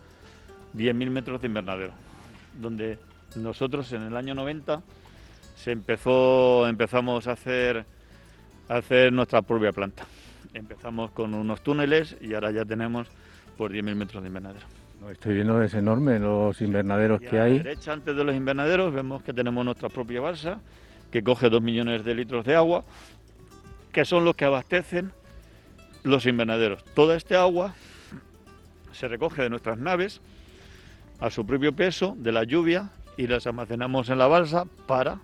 10.000 0.77 1.09
metros 1.09 1.41
de 1.41 1.47
invernadero. 1.47 1.91
donde 2.57 2.97
nosotros 3.43 3.91
en 3.93 4.03
el 4.03 4.15
año 4.15 4.35
90 4.35 4.81
se 5.55 5.71
empezó, 5.71 6.67
empezamos 6.67 7.27
a 7.27 7.33
hacer, 7.33 7.85
a 8.69 8.77
hacer 8.77 9.11
nuestra 9.11 9.41
propia 9.41 9.71
planta. 9.71 10.05
Empezamos 10.53 11.11
con 11.11 11.33
unos 11.33 11.61
túneles 11.61 12.15
y 12.21 12.33
ahora 12.33 12.51
ya 12.51 12.65
tenemos 12.65 13.07
por 13.57 13.71
10.000 13.71 13.95
metros 13.95 14.23
de 14.23 14.27
invernadero. 14.27 14.65
estoy 15.11 15.35
viendo, 15.35 15.61
es 15.61 15.73
enorme 15.73 16.19
los 16.19 16.61
invernaderos 16.61 17.19
que 17.21 17.39
a 17.39 17.43
hay. 17.43 17.53
A 17.53 17.57
la 17.57 17.63
derecha, 17.63 17.93
antes 17.93 18.15
de 18.15 18.23
los 18.23 18.35
invernaderos, 18.35 18.93
vemos 18.93 19.23
que 19.23 19.33
tenemos 19.33 19.65
nuestra 19.65 19.89
propia 19.89 20.21
balsa 20.21 20.59
que 21.11 21.23
coge 21.23 21.49
2 21.49 21.61
millones 21.61 22.03
de 22.03 22.15
litros 22.15 22.45
de 22.45 22.55
agua, 22.55 22.83
que 23.91 24.05
son 24.05 24.25
los 24.25 24.35
que 24.35 24.45
abastecen 24.45 25.11
los 26.03 26.25
invernaderos. 26.25 26.83
Toda 26.93 27.15
este 27.15 27.35
agua 27.35 27.73
se 28.91 29.07
recoge 29.07 29.43
de 29.43 29.49
nuestras 29.49 29.77
naves 29.77 30.21
a 31.19 31.29
su 31.29 31.45
propio 31.45 31.75
peso 31.75 32.15
de 32.17 32.31
la 32.31 32.43
lluvia 32.43 32.89
y 33.17 33.27
las 33.27 33.45
almacenamos 33.47 34.09
en 34.09 34.19
la 34.19 34.27
balsa 34.27 34.65
para 34.85 35.19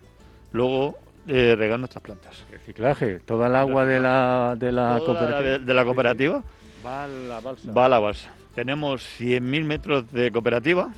luego 0.51 0.97
eh, 1.27 1.55
regar 1.57 1.79
nuestras 1.79 2.03
plantas. 2.03 2.43
Reciclaje, 2.51 3.19
toda 3.19 3.47
el 3.47 3.55
agua 3.55 3.85
de 3.85 3.99
la, 3.99 4.55
de 4.57 4.71
la 4.71 4.99
cooperativa. 5.05 5.57
de, 5.59 5.73
la 5.73 5.85
cooperativa 5.85 6.43
va 6.85 7.03
a 7.05 7.07
la 7.07 7.39
balsa. 7.39 7.71
Va 7.71 7.85
a 7.85 7.89
la 7.89 7.99
balsa. 7.99 8.33
Tenemos 8.55 9.01
100.000 9.19 9.63
metros 9.63 10.11
de 10.11 10.31
cooperativa 10.31 10.89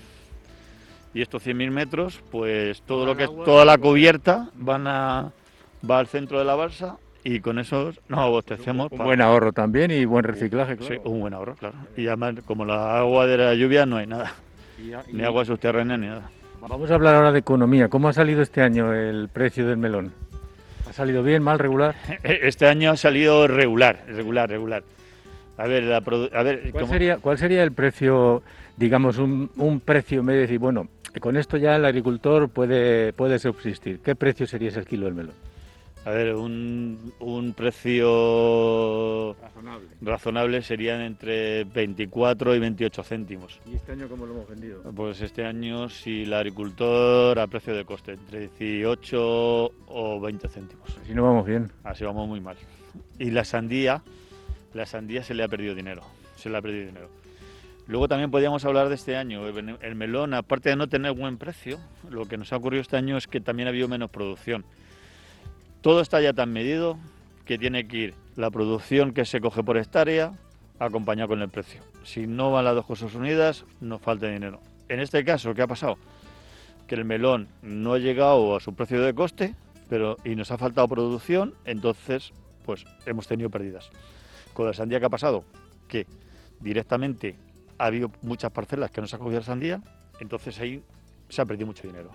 y 1.13 1.21
estos 1.21 1.45
100.000 1.45 1.71
metros, 1.71 2.21
pues 2.31 2.81
todo 2.81 3.05
lo 3.05 3.15
que 3.15 3.25
es 3.25 3.29
toda 3.45 3.65
la 3.65 3.77
cubierta 3.77 4.49
van 4.55 4.87
a 4.87 5.31
va 5.89 5.99
al 5.99 6.07
centro 6.07 6.39
de 6.39 6.45
la 6.45 6.55
balsa 6.55 6.97
y 7.23 7.39
con 7.39 7.59
eso 7.59 7.93
nos 8.07 8.19
abastecemos. 8.19 8.91
Un, 8.91 8.97
buen 8.97 9.21
ahorro 9.21 9.53
también 9.53 9.91
y 9.91 10.05
buen 10.05 10.23
reciclaje, 10.23 10.77
claro. 10.77 10.95
Sí, 10.95 11.01
un 11.03 11.19
buen 11.21 11.33
ahorro, 11.33 11.55
claro. 11.55 11.75
Y 11.95 12.07
además, 12.07 12.35
como 12.45 12.65
la 12.65 12.97
agua 12.97 13.25
de 13.25 13.37
la 13.37 13.53
lluvia 13.53 13.85
no 13.85 13.97
hay 13.97 14.07
nada, 14.07 14.33
ni 15.11 15.23
agua 15.23 15.45
subterránea 15.45 15.97
ni 15.97 16.07
nada. 16.07 16.29
Vamos 16.67 16.89
a 16.89 16.95
hablar 16.95 17.15
ahora 17.15 17.31
de 17.31 17.39
economía. 17.39 17.89
¿Cómo 17.89 18.09
ha 18.09 18.13
salido 18.13 18.41
este 18.41 18.61
año 18.61 18.91
el 18.91 19.29
precio 19.29 19.67
del 19.67 19.77
melón? 19.77 20.11
¿Ha 20.89 20.93
salido 20.93 21.21
bien, 21.21 21.43
mal, 21.43 21.59
regular? 21.59 21.95
Este 22.23 22.67
año 22.67 22.91
ha 22.91 22.97
salido 22.97 23.47
regular, 23.47 24.03
regular, 24.07 24.49
regular. 24.49 24.83
A 25.57 25.67
ver, 25.67 25.93
a 25.93 26.43
ver 26.43 26.71
¿Cuál, 26.71 26.87
sería, 26.87 27.17
¿cuál 27.17 27.37
sería 27.37 27.63
el 27.63 27.71
precio, 27.71 28.41
digamos, 28.77 29.19
un, 29.19 29.51
un 29.57 29.79
precio 29.79 30.23
medio? 30.23 30.41
Decir, 30.41 30.59
bueno, 30.59 30.87
con 31.21 31.37
esto 31.37 31.57
ya 31.57 31.75
el 31.75 31.85
agricultor 31.85 32.49
puede, 32.49 33.13
puede 33.13 33.37
subsistir. 33.37 33.99
¿Qué 33.99 34.15
precio 34.15 34.47
sería 34.47 34.69
ese 34.69 34.83
kilo 34.85 35.05
del 35.05 35.13
melón? 35.13 35.35
A 36.05 36.11
ver, 36.11 36.35
un, 36.35 37.13
un 37.19 37.53
precio 37.53 39.33
razonable. 39.41 39.87
razonable 40.01 40.61
serían 40.61 41.01
entre 41.01 41.63
24 41.63 42.53
y 42.53 42.59
28 42.59 43.03
céntimos. 43.03 43.59
¿Y 43.65 43.73
este 43.73 43.93
año 43.93 44.07
cómo 44.07 44.27
lo 44.27 44.33
hemos 44.33 44.47
vendido? 44.47 44.83
Pues 44.95 45.19
este 45.21 45.43
año, 45.45 45.89
si 45.89 46.21
el 46.21 46.33
agricultor 46.33 47.39
a 47.39 47.47
precio 47.47 47.75
de 47.75 47.85
coste, 47.85 48.11
entre 48.13 48.49
18 48.49 49.71
o 49.87 50.19
20 50.21 50.47
céntimos. 50.47 50.95
Así 51.01 51.15
no 51.15 51.23
vamos 51.23 51.47
bien. 51.47 51.71
Así 51.83 52.03
vamos 52.03 52.27
muy 52.27 52.39
mal. 52.39 52.55
Y 53.17 53.31
la 53.31 53.43
sandía, 53.43 54.03
la 54.75 54.85
sandía 54.85 55.23
se 55.23 55.33
le 55.33 55.43
ha 55.43 55.47
perdido 55.47 55.73
dinero. 55.73 56.03
Se 56.35 56.51
le 56.51 56.57
ha 56.57 56.61
perdido 56.61 56.85
dinero. 56.85 57.09
Luego 57.87 58.07
también 58.07 58.29
podríamos 58.29 58.63
hablar 58.63 58.89
de 58.89 58.95
este 58.95 59.15
año. 59.15 59.47
El 59.47 59.95
melón, 59.95 60.35
aparte 60.35 60.69
de 60.69 60.75
no 60.75 60.87
tener 60.87 61.13
buen 61.13 61.39
precio, 61.39 61.79
lo 62.11 62.27
que 62.27 62.37
nos 62.37 62.53
ha 62.53 62.57
ocurrido 62.57 62.81
este 62.81 62.97
año 62.97 63.17
es 63.17 63.25
que 63.25 63.41
también 63.41 63.67
ha 63.67 63.69
habido 63.71 63.87
menos 63.87 64.11
producción. 64.11 64.65
Todo 65.85 66.01
está 66.01 66.19
ya 66.19 66.33
tan 66.33 66.51
medido 66.51 66.97
que 67.45 67.59
tiene 67.59 67.87
que 67.87 67.97
ir 67.97 68.13
la 68.35 68.49
producción 68.49 69.13
que 69.13 69.23
se 69.23 69.39
coge 69.39 69.61
por 69.61 69.77
hectárea 69.77 70.31
acompañada 70.79 71.27
con 71.27 71.43
el 71.43 71.49
precio. 71.49 71.83
Si 72.03 72.25
no 72.25 72.51
van 72.51 72.65
las 72.65 72.73
dos 72.73 72.87
cosas 72.87 73.13
unidas, 73.13 73.65
nos 73.81 74.01
falta 74.01 74.25
dinero. 74.25 74.61
En 74.89 74.99
este 74.99 75.23
caso, 75.23 75.53
¿qué 75.53 75.61
ha 75.61 75.67
pasado? 75.67 75.99
Que 76.87 76.95
el 76.95 77.05
melón 77.05 77.49
no 77.61 77.93
ha 77.93 77.99
llegado 77.99 78.55
a 78.55 78.59
su 78.61 78.73
precio 78.73 78.99
de 78.99 79.13
coste, 79.13 79.53
pero 79.87 80.17
y 80.25 80.35
nos 80.35 80.49
ha 80.49 80.57
faltado 80.57 80.87
producción, 80.87 81.53
entonces 81.65 82.33
pues 82.65 82.83
hemos 83.05 83.27
tenido 83.27 83.51
pérdidas. 83.51 83.91
Con 84.55 84.65
la 84.65 84.73
sandía 84.73 84.99
que 84.99 85.05
ha 85.05 85.09
pasado, 85.09 85.43
que 85.87 86.07
directamente 86.61 87.35
ha 87.77 87.85
habido 87.85 88.09
muchas 88.23 88.49
parcelas 88.49 88.89
que 88.89 89.01
no 89.01 89.07
se 89.07 89.17
ha 89.17 89.19
cogido 89.19 89.41
la 89.41 89.45
sandía, 89.45 89.83
entonces 90.19 90.59
ahí 90.59 90.81
se 91.29 91.43
ha 91.43 91.45
perdido 91.45 91.67
mucho 91.67 91.87
dinero. 91.87 92.09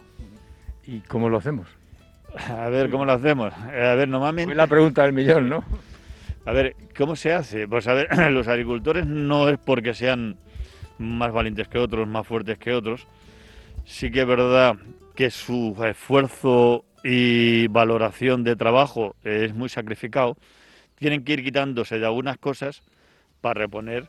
¿Y 0.85 1.03
cómo 1.03 1.29
lo 1.29 1.39
hacemos? 1.39 1.80
A 2.37 2.69
ver, 2.69 2.91
¿cómo 2.91 3.05
lo 3.05 3.13
hacemos? 3.13 3.53
Eh, 3.73 3.87
a 3.87 3.95
ver, 3.95 4.09
normalmente... 4.09 4.53
Es 4.53 4.57
la 4.57 4.67
pregunta 4.67 5.03
del 5.03 5.13
millón, 5.13 5.49
¿no? 5.49 5.65
A 6.45 6.53
ver, 6.53 6.77
¿cómo 6.97 7.17
se 7.17 7.33
hace? 7.33 7.69
Pues 7.69 7.87
a 7.87 7.95
ver, 7.95 8.09
los 8.33 8.49
agricultores 8.49 9.07
no 9.07 9.49
es 9.49 9.59
porque 9.59 9.95
sean 9.95 10.37
más 10.99 11.33
valientes 11.33 11.69
que 11.69 11.79
otros, 11.79 12.07
más 12.09 12.27
fuertes 12.27 12.59
que 12.59 12.73
otros. 12.73 13.07
Sí 13.85 14.11
que 14.11 14.23
es 14.23 14.27
verdad 14.27 14.77
que 15.15 15.31
su 15.31 15.77
esfuerzo 15.85 16.85
y 17.03 17.67
valoración 17.69 18.45
de 18.45 18.57
trabajo 18.57 19.17
es 19.25 19.55
muy 19.55 19.69
sacrificado. 19.69 20.37
Tienen 20.97 21.25
que 21.25 21.33
ir 21.33 21.45
quitándose 21.45 21.99
de 21.99 22.07
algunas 22.07 22.39
cosas 22.39 22.83
para 23.41 23.61
reponer 23.61 24.07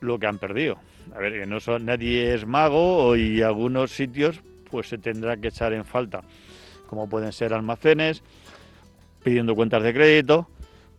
lo 0.00 0.18
que 0.18 0.26
han 0.26 0.38
perdido. 0.38 0.78
A 1.14 1.18
ver, 1.18 1.32
que 1.32 1.46
no 1.46 1.60
son, 1.60 1.86
nadie 1.86 2.34
es 2.34 2.46
mago 2.46 3.16
y 3.16 3.42
algunos 3.42 3.92
sitios 3.92 4.42
pues 4.70 4.88
se 4.88 4.98
tendrá 4.98 5.36
que 5.36 5.48
echar 5.48 5.72
en 5.72 5.84
falta, 5.84 6.22
como 6.88 7.08
pueden 7.08 7.32
ser 7.32 7.52
almacenes, 7.52 8.22
pidiendo 9.22 9.54
cuentas 9.54 9.82
de 9.82 9.92
crédito 9.92 10.48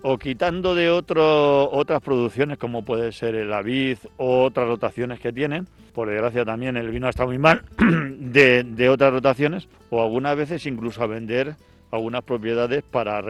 o 0.01 0.17
quitando 0.17 0.75
de 0.75 0.89
otro, 0.89 1.71
otras 1.71 2.01
producciones 2.01 2.57
como 2.57 2.83
puede 2.85 3.11
ser 3.11 3.35
el 3.35 3.51
avid 3.51 3.97
o 4.17 4.43
otras 4.43 4.67
rotaciones 4.67 5.19
que 5.19 5.33
tienen. 5.33 5.67
Por 5.93 6.09
desgracia 6.09 6.45
también 6.45 6.77
el 6.77 6.89
vino 6.89 7.09
está 7.09 7.25
muy 7.25 7.39
mal 7.39 7.63
de, 8.19 8.63
de 8.63 8.89
otras 8.89 9.11
rotaciones 9.11 9.67
o 9.89 10.01
algunas 10.01 10.37
veces 10.37 10.65
incluso 10.65 11.01
a 11.03 11.07
vender 11.07 11.55
algunas 11.91 12.23
propiedades 12.23 12.83
para, 12.83 13.21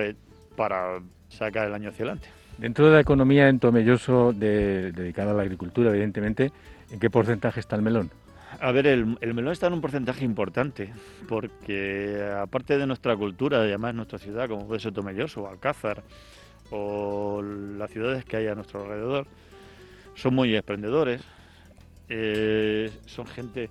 para 0.56 1.00
sacar 1.30 1.67
el 1.67 1.74
año 1.74 1.89
hacia 1.89 2.06
adelante. 2.06 2.28
Dentro 2.58 2.88
de 2.88 2.93
la 2.93 3.00
economía 3.00 3.50
en 3.50 3.60
Tomelloso 3.60 4.34
dedicada 4.34 5.32
a 5.32 5.34
la 5.36 5.43
agricultura, 5.43 5.91
evidentemente, 5.91 6.52
¿en 6.91 7.00
qué 7.00 7.10
porcentaje 7.10 7.60
está 7.60 7.76
el 7.76 7.84
melón? 7.84 8.10
A 8.60 8.71
ver, 8.71 8.88
el, 8.88 9.05
melón 9.33 9.51
está 9.51 9.67
en 9.67 9.73
un 9.73 9.81
porcentaje 9.81 10.23
importante, 10.23 10.93
porque 11.27 12.25
aparte 12.41 12.77
de 12.77 12.88
nuestra 12.88 13.15
cultura, 13.15 13.57
además 13.57 13.93
nuestra 13.93 14.19
ciudad, 14.19 14.47
como 14.47 14.67
puede 14.67 14.79
ser 14.79 14.93
Tomelloso 14.93 15.47
Alcázar, 15.47 16.03
o 16.71 17.41
las 17.41 17.91
ciudades 17.91 18.25
que 18.25 18.38
hay 18.38 18.47
a 18.47 18.55
nuestro 18.55 18.83
alrededor, 18.83 19.27
son 20.15 20.33
muy 20.33 20.55
emprendedores, 20.55 21.21
eh, 22.10 22.89
son 23.05 23.27
gente 23.27 23.69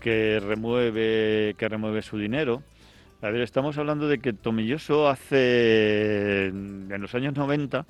que 0.00 0.40
remueve, 0.40 1.54
que 1.56 1.68
remueve 1.68 2.02
su 2.02 2.18
dinero, 2.18 2.62
a 3.22 3.30
ver, 3.30 3.40
estamos 3.40 3.78
hablando 3.78 4.08
de 4.08 4.18
que 4.18 4.32
Tomilloso 4.34 5.08
hace, 5.08 6.46
en 6.48 7.00
los 7.00 7.14
años 7.14 7.34
90, 7.34 7.86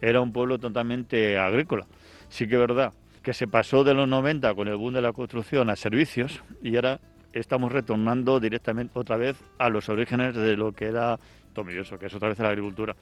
era 0.00 0.20
un 0.22 0.32
pueblo 0.32 0.58
totalmente 0.58 1.36
agrícola. 1.38 1.86
Sí 2.30 2.48
que 2.48 2.54
es 2.54 2.60
verdad 2.60 2.92
que 3.22 3.34
se 3.34 3.46
pasó 3.46 3.84
de 3.84 3.94
los 3.94 4.08
90 4.08 4.54
con 4.54 4.68
el 4.68 4.76
boom 4.76 4.94
de 4.94 5.02
la 5.02 5.12
construcción 5.12 5.70
a 5.70 5.76
servicios 5.76 6.42
y 6.62 6.76
ahora 6.76 7.00
estamos 7.32 7.70
retornando 7.72 8.40
directamente 8.40 8.98
otra 8.98 9.16
vez 9.16 9.36
a 9.58 9.68
los 9.68 9.88
orígenes 9.88 10.34
de 10.34 10.56
lo 10.56 10.72
que 10.72 10.86
era 10.86 11.18
Tomilloso, 11.52 11.98
que 11.98 12.06
es 12.06 12.14
otra 12.14 12.28
vez 12.28 12.38
la 12.38 12.48
agricultura. 12.48 12.96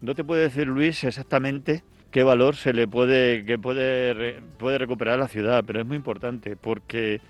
No 0.00 0.14
te 0.14 0.24
puede 0.24 0.42
decir 0.42 0.66
Luis 0.66 1.04
exactamente 1.04 1.82
qué 2.10 2.22
valor 2.22 2.56
se 2.56 2.72
le 2.72 2.86
puede 2.86 3.44
que 3.44 3.58
puede 3.58 4.40
puede 4.58 4.78
recuperar 4.78 5.18
la 5.18 5.28
ciudad, 5.28 5.64
pero 5.66 5.80
es 5.80 5.86
muy 5.86 5.96
importante 5.96 6.56
porque 6.56 7.20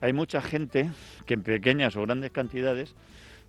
hay 0.00 0.12
mucha 0.12 0.40
gente 0.40 0.90
que 1.26 1.34
en 1.34 1.42
pequeñas 1.42 1.96
o 1.96 2.02
grandes 2.02 2.30
cantidades, 2.30 2.94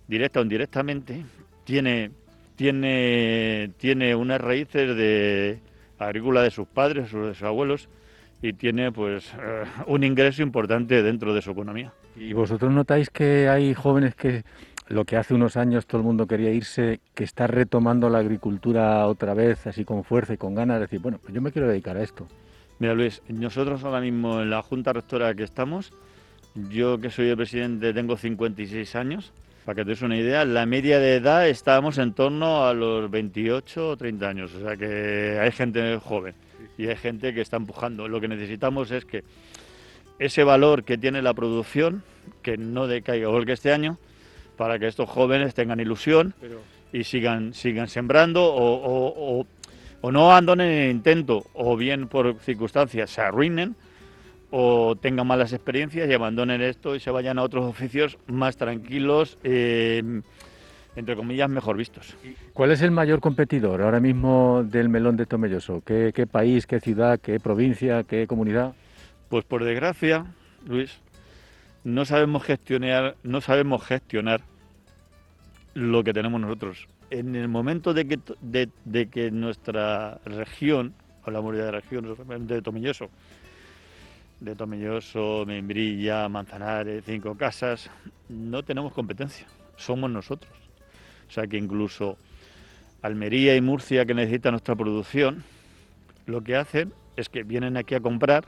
directa 0.08 0.40
o 0.40 0.42
indirectamente, 0.42 1.24
tiene, 1.64 2.10
tiene, 2.56 3.70
tiene 3.78 4.14
unas 4.14 4.40
raíces 4.40 4.96
de 4.96 5.60
agrícola 6.00 6.42
de 6.42 6.50
sus 6.50 6.66
padres 6.66 7.12
de 7.12 7.34
sus 7.34 7.42
abuelos 7.42 7.88
y 8.42 8.54
tiene 8.54 8.90
pues 8.90 9.32
eh, 9.34 9.64
un 9.86 10.02
ingreso 10.02 10.42
importante 10.42 11.02
dentro 11.02 11.34
de 11.34 11.42
su 11.42 11.50
economía. 11.50 11.92
¿Y 12.16 12.32
vosotros 12.32 12.72
notáis 12.72 13.10
que 13.10 13.48
hay 13.48 13.74
jóvenes 13.74 14.14
que 14.14 14.44
lo 14.88 15.04
que 15.04 15.16
hace 15.16 15.34
unos 15.34 15.56
años 15.56 15.86
todo 15.86 16.00
el 16.00 16.06
mundo 16.06 16.26
quería 16.26 16.50
irse, 16.50 17.00
que 17.14 17.22
está 17.22 17.46
retomando 17.46 18.10
la 18.10 18.18
agricultura 18.18 19.06
otra 19.06 19.34
vez 19.34 19.66
así 19.66 19.84
con 19.84 20.02
fuerza 20.02 20.34
y 20.34 20.36
con 20.36 20.54
ganas 20.54 20.76
de 20.76 20.80
decir, 20.82 21.00
bueno, 21.00 21.18
pues 21.22 21.32
yo 21.32 21.40
me 21.40 21.52
quiero 21.52 21.68
dedicar 21.68 21.96
a 21.96 22.02
esto? 22.02 22.26
Mira 22.80 22.94
Luis, 22.94 23.22
nosotros 23.28 23.84
ahora 23.84 24.00
mismo 24.00 24.40
en 24.40 24.50
la 24.50 24.62
Junta 24.62 24.92
Rectora 24.92 25.34
que 25.34 25.44
estamos, 25.44 25.92
yo 26.70 26.98
que 26.98 27.10
soy 27.10 27.28
el 27.28 27.36
presidente 27.36 27.92
tengo 27.92 28.16
56 28.16 28.96
años. 28.96 29.32
Para 29.70 29.82
que 29.82 29.84
te 29.84 29.90
des 29.90 30.02
una 30.02 30.16
idea, 30.16 30.44
la 30.44 30.66
media 30.66 30.98
de 30.98 31.14
edad 31.14 31.48
estábamos 31.48 31.96
en 31.98 32.12
torno 32.12 32.66
a 32.66 32.74
los 32.74 33.08
28 33.08 33.90
o 33.90 33.96
30 33.96 34.28
años. 34.28 34.52
O 34.52 34.66
sea 34.66 34.76
que 34.76 35.38
hay 35.40 35.52
gente 35.52 35.96
joven 36.02 36.34
y 36.76 36.88
hay 36.88 36.96
gente 36.96 37.32
que 37.32 37.40
está 37.40 37.56
empujando. 37.56 38.08
Lo 38.08 38.20
que 38.20 38.26
necesitamos 38.26 38.90
es 38.90 39.04
que 39.04 39.22
ese 40.18 40.42
valor 40.42 40.82
que 40.82 40.98
tiene 40.98 41.22
la 41.22 41.34
producción, 41.34 42.02
que 42.42 42.58
no 42.58 42.88
decaiga 42.88 43.28
igual 43.28 43.46
que 43.46 43.52
este 43.52 43.72
año, 43.72 43.96
para 44.56 44.80
que 44.80 44.88
estos 44.88 45.08
jóvenes 45.08 45.54
tengan 45.54 45.78
ilusión 45.78 46.34
y 46.92 47.04
sigan, 47.04 47.54
sigan 47.54 47.86
sembrando 47.86 48.42
o, 48.42 49.46
o 50.00 50.10
no 50.10 50.32
abandonen 50.32 50.66
el 50.66 50.90
intento 50.90 51.44
o 51.54 51.76
bien 51.76 52.08
por 52.08 52.40
circunstancias 52.40 53.08
se 53.08 53.20
arruinen 53.20 53.76
o 54.50 54.96
tengan 54.96 55.26
malas 55.26 55.52
experiencias 55.52 56.08
y 56.08 56.12
abandonen 56.12 56.60
esto 56.60 56.94
y 56.96 57.00
se 57.00 57.10
vayan 57.10 57.38
a 57.38 57.42
otros 57.42 57.64
oficios 57.64 58.18
más 58.26 58.56
tranquilos, 58.56 59.38
eh, 59.44 60.02
entre 60.96 61.16
comillas, 61.16 61.48
mejor 61.48 61.76
vistos. 61.76 62.16
¿Cuál 62.52 62.72
es 62.72 62.82
el 62.82 62.90
mayor 62.90 63.20
competidor 63.20 63.82
ahora 63.82 64.00
mismo 64.00 64.64
del 64.64 64.88
melón 64.88 65.16
de 65.16 65.26
Tomelloso? 65.26 65.82
¿Qué, 65.84 66.12
qué 66.14 66.26
país, 66.26 66.66
qué 66.66 66.80
ciudad, 66.80 67.20
qué 67.20 67.38
provincia, 67.38 68.02
qué 68.02 68.26
comunidad? 68.26 68.74
Pues 69.28 69.44
por 69.44 69.64
desgracia, 69.64 70.26
Luis, 70.66 70.98
no 71.84 72.04
sabemos 72.04 72.42
gestionar, 72.42 73.16
no 73.22 73.40
sabemos 73.40 73.84
gestionar 73.84 74.42
lo 75.74 76.02
que 76.02 76.12
tenemos 76.12 76.40
nosotros. 76.40 76.88
En 77.10 77.36
el 77.36 77.48
momento 77.48 77.94
de 77.94 78.06
que, 78.06 78.18
de, 78.40 78.68
de 78.84 79.06
que 79.06 79.30
nuestra 79.30 80.18
región, 80.24 80.94
hablamos 81.24 81.56
de 81.56 81.70
región, 81.70 82.04
realmente 82.16 82.54
de 82.54 82.62
Tomelloso, 82.62 83.10
de 84.40 84.56
Tomelloso, 84.56 85.44
Membrilla, 85.46 86.28
Manzanares, 86.28 87.04
Cinco 87.04 87.36
Casas, 87.36 87.90
no 88.28 88.62
tenemos 88.62 88.92
competencia, 88.92 89.46
somos 89.76 90.10
nosotros. 90.10 90.52
O 91.28 91.32
sea 91.32 91.46
que 91.46 91.58
incluso 91.58 92.16
Almería 93.02 93.54
y 93.54 93.60
Murcia, 93.60 94.04
que 94.04 94.14
necesitan 94.14 94.52
nuestra 94.52 94.74
producción, 94.74 95.44
lo 96.26 96.42
que 96.42 96.56
hacen 96.56 96.92
es 97.16 97.28
que 97.28 97.42
vienen 97.42 97.76
aquí 97.76 97.94
a 97.94 98.00
comprar 98.00 98.44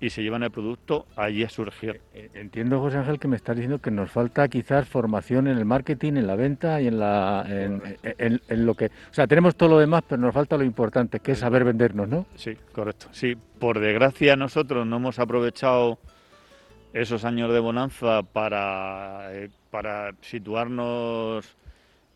y 0.00 0.10
se 0.10 0.22
llevan 0.22 0.42
el 0.42 0.50
producto 0.50 1.06
allí 1.16 1.42
a 1.42 1.48
su 1.48 1.64
región. 1.64 1.96
Eh, 1.96 2.00
eh, 2.14 2.30
entiendo, 2.34 2.80
José 2.80 2.98
Ángel, 2.98 3.18
que 3.18 3.28
me 3.28 3.36
estás 3.36 3.56
diciendo 3.56 3.80
que 3.80 3.90
nos 3.90 4.10
falta 4.10 4.46
quizás 4.48 4.88
formación 4.88 5.48
en 5.48 5.58
el 5.58 5.64
marketing, 5.64 6.14
en 6.14 6.26
la 6.26 6.36
venta 6.36 6.80
y 6.80 6.86
en, 6.86 6.98
la, 6.98 7.44
en, 7.48 8.40
en, 8.48 8.66
lo 8.66 8.74
que... 8.74 8.86
O 8.86 9.14
sea, 9.14 9.26
tenemos 9.26 9.56
todo 9.56 9.70
lo 9.70 9.78
demás, 9.78 10.04
pero 10.08 10.22
nos 10.22 10.34
falta 10.34 10.56
lo 10.56 10.64
importante, 10.64 11.20
que 11.20 11.32
es 11.32 11.38
saber 11.40 11.64
vendernos, 11.64 12.08
¿no? 12.08 12.26
Sí, 12.36 12.56
correcto. 12.72 13.08
Sí, 13.10 13.36
por 13.58 13.80
desgracia 13.80 14.36
nosotros 14.36 14.86
no 14.86 14.96
hemos 14.96 15.18
aprovechado 15.18 15.98
esos 16.92 17.24
años 17.24 17.52
de 17.52 17.58
bonanza 17.58 18.22
para, 18.22 19.34
eh, 19.34 19.50
para 19.70 20.14
situarnos 20.20 21.56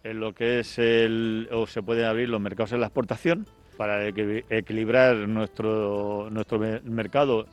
en 0.04 0.20
lo 0.20 0.34
que 0.34 0.60
es 0.60 0.78
el... 0.78 1.48
o 1.52 1.66
se 1.66 1.82
pueden 1.82 2.04
abrir 2.04 2.28
los 2.28 2.40
mercados 2.40 2.72
en 2.72 2.80
la 2.80 2.86
exportación, 2.86 3.46
para 3.76 4.06
equilibrar 4.06 5.16
nuestro, 5.28 6.28
nuestro 6.30 6.60
mercado 6.84 7.46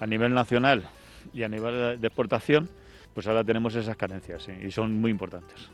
a 0.00 0.06
nivel 0.06 0.34
nacional 0.34 0.84
y 1.32 1.42
a 1.42 1.48
nivel 1.48 2.00
de 2.00 2.06
exportación, 2.06 2.68
pues 3.14 3.26
ahora 3.26 3.44
tenemos 3.44 3.74
esas 3.74 3.96
carencias 3.96 4.48
y 4.48 4.70
son 4.70 5.00
muy 5.00 5.10
importantes. 5.10 5.70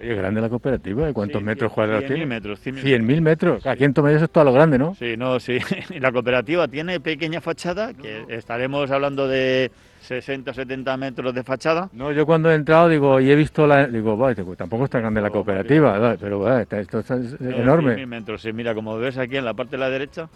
Oye, 0.00 0.14
grande 0.14 0.40
la 0.40 0.48
cooperativa, 0.48 1.06
¿de 1.06 1.12
cuántos 1.12 1.42
metros 1.42 1.72
cuadrados 1.72 2.04
tiene? 2.04 2.26
metros. 2.26 2.64
100.000 2.64 3.20
metros. 3.20 3.66
Aquí 3.66 3.84
en 3.84 3.94
Tomelloso 3.94 4.26
es 4.26 4.30
todo 4.30 4.44
lo 4.44 4.52
grande, 4.52 4.78
¿no? 4.78 4.94
Sí, 4.94 5.16
no, 5.16 5.40
sí. 5.40 5.58
la 6.00 6.12
cooperativa 6.12 6.68
tiene 6.68 7.00
pequeña 7.00 7.40
fachada, 7.40 7.94
que 7.94 8.24
estaremos 8.28 8.90
hablando 8.90 9.26
de 9.26 9.70
60 10.02 10.50
o 10.50 10.54
70 10.54 10.96
metros 10.98 11.34
de 11.34 11.42
fachada. 11.42 11.88
No, 11.92 12.12
yo 12.12 12.26
cuando 12.26 12.50
he 12.50 12.54
entrado 12.54 12.88
digo 12.88 13.20
y 13.20 13.30
he 13.30 13.36
visto 13.36 13.66
la. 13.66 13.86
Digo, 13.86 14.16
vaya, 14.16 14.44
tampoco 14.56 14.84
está 14.84 15.00
grande 15.00 15.20
la 15.20 15.30
cooperativa, 15.30 16.16
pero 16.20 16.58
esto 16.58 16.98
es 16.98 17.10
enorme. 17.40 17.96
100.000 17.96 18.06
metros, 18.06 18.42
sí, 18.42 18.52
mira, 18.52 18.74
como 18.74 18.98
ves 18.98 19.16
aquí 19.16 19.36
en 19.36 19.44
la 19.44 19.54
parte 19.54 19.72
de 19.72 19.78
la 19.78 19.88
derecha, 19.88 20.28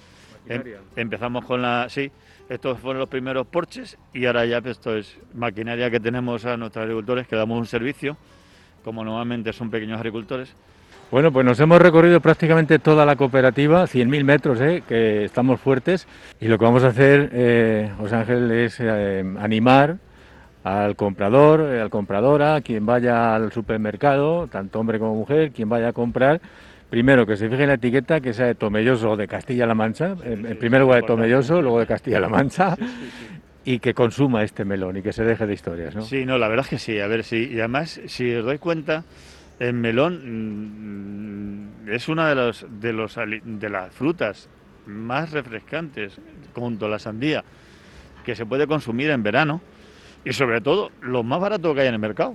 em, 0.48 0.62
empezamos 0.96 1.44
con 1.44 1.60
la. 1.60 1.86
Sí, 1.88 2.10
estos 2.50 2.80
fueron 2.80 2.98
los 2.98 3.08
primeros 3.08 3.46
porches 3.46 3.96
y 4.12 4.26
ahora 4.26 4.44
ya 4.44 4.60
pues, 4.60 4.76
esto 4.76 4.96
es 4.96 5.16
maquinaria 5.34 5.88
que 5.88 6.00
tenemos 6.00 6.44
a 6.44 6.56
nuestros 6.56 6.82
agricultores 6.82 7.28
que 7.28 7.36
damos 7.36 7.56
un 7.56 7.66
servicio, 7.66 8.16
como 8.84 9.04
normalmente 9.04 9.52
son 9.52 9.70
pequeños 9.70 9.98
agricultores. 9.98 10.52
Bueno, 11.12 11.32
pues 11.32 11.46
nos 11.46 11.58
hemos 11.60 11.80
recorrido 11.80 12.20
prácticamente 12.20 12.80
toda 12.80 13.06
la 13.06 13.16
cooperativa, 13.16 13.84
100.000 13.84 14.24
metros, 14.24 14.60
¿eh? 14.60 14.82
que 14.86 15.24
estamos 15.24 15.60
fuertes, 15.60 16.08
y 16.40 16.48
lo 16.48 16.58
que 16.58 16.64
vamos 16.64 16.82
a 16.82 16.88
hacer, 16.88 17.30
eh, 17.32 17.90
José 17.98 18.16
Ángel, 18.16 18.50
es 18.50 18.76
eh, 18.80 19.24
animar 19.38 19.98
al 20.64 20.96
comprador, 20.96 21.60
eh, 21.62 21.80
al 21.80 21.90
compradora, 21.90 22.60
quien 22.62 22.84
vaya 22.84 23.34
al 23.34 23.52
supermercado, 23.52 24.48
tanto 24.48 24.80
hombre 24.80 24.98
como 24.98 25.14
mujer, 25.14 25.52
quien 25.52 25.68
vaya 25.68 25.88
a 25.88 25.92
comprar, 25.92 26.40
primero 26.90 27.24
que 27.24 27.36
se 27.36 27.48
fije 27.48 27.62
en 27.62 27.68
la 27.68 27.74
etiqueta 27.74 28.20
que 28.20 28.34
sea 28.34 28.46
de 28.46 28.56
Tomelloso 28.56 29.12
o 29.12 29.16
de 29.16 29.28
Castilla-La 29.28 29.74
Mancha, 29.74 30.16
en, 30.24 30.58
primer 30.58 30.80
lugar 30.80 31.02
de 31.02 31.06
Tomelloso, 31.06 31.62
luego 31.62 31.78
de 31.78 31.86
Castilla-La 31.86 32.28
Mancha, 32.28 32.76
y 33.64 33.78
que 33.78 33.94
consuma 33.94 34.42
este 34.42 34.64
melón 34.64 34.96
y 34.96 35.02
que 35.02 35.12
se 35.12 35.24
deje 35.24 35.46
de 35.46 35.54
historias, 35.54 35.94
¿no? 35.94 36.02
Sí, 36.02 36.26
no, 36.26 36.36
la 36.36 36.48
verdad 36.48 36.66
es 36.66 36.70
que 36.70 36.78
sí, 36.78 36.98
a 36.98 37.06
ver, 37.06 37.22
sí, 37.22 37.48
y 37.52 37.60
además, 37.60 38.00
si 38.06 38.34
os 38.34 38.44
dais 38.44 38.58
cuenta, 38.58 39.04
el 39.60 39.74
melón 39.74 41.74
mm, 41.84 41.90
es 41.90 42.08
una 42.08 42.28
de, 42.28 42.34
los, 42.34 42.66
de, 42.68 42.92
los, 42.92 43.16
de 43.16 43.70
las 43.70 43.94
frutas 43.94 44.48
más 44.86 45.30
refrescantes, 45.30 46.18
junto 46.54 46.86
a 46.86 46.88
la 46.88 46.98
sandía, 46.98 47.44
que 48.24 48.34
se 48.34 48.44
puede 48.44 48.66
consumir 48.66 49.10
en 49.10 49.22
verano, 49.22 49.60
y 50.24 50.32
sobre 50.32 50.60
todo, 50.60 50.90
lo 51.00 51.22
más 51.22 51.40
barato 51.40 51.74
que 51.74 51.82
hay 51.82 51.88
en 51.88 51.94
el 51.94 52.00
mercado. 52.00 52.34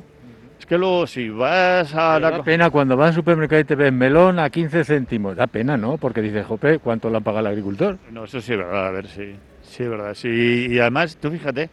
Es 0.59 0.65
que 0.65 0.77
luego 0.77 1.05
si 1.05 1.29
vas 1.29 1.93
a 1.93 2.19
la... 2.19 2.31
Da 2.31 2.43
pena 2.43 2.69
cuando 2.69 2.95
vas 2.95 3.09
al 3.09 3.15
supermercado 3.15 3.61
y 3.61 3.65
te 3.65 3.75
ves 3.75 3.91
melón 3.91 4.39
a 4.39 4.49
15 4.49 4.83
céntimos. 4.83 5.35
Da 5.35 5.47
pena, 5.47 5.77
¿no? 5.77 5.97
Porque 5.97 6.21
dices, 6.21 6.45
jope, 6.45 6.79
¿cuánto 6.79 7.09
lo 7.09 7.17
han 7.17 7.23
pagado 7.23 7.47
el 7.47 7.51
agricultor? 7.51 7.97
No, 8.11 8.23
eso 8.25 8.41
sí 8.41 8.53
es 8.53 8.57
verdad, 8.57 8.87
a 8.87 8.91
ver, 8.91 9.07
sí. 9.07 9.35
Sí 9.61 9.83
es 9.83 9.89
verdad, 9.89 10.13
sí. 10.13 10.67
Y 10.69 10.79
además, 10.79 11.17
tú 11.17 11.29
fíjate 11.31 11.69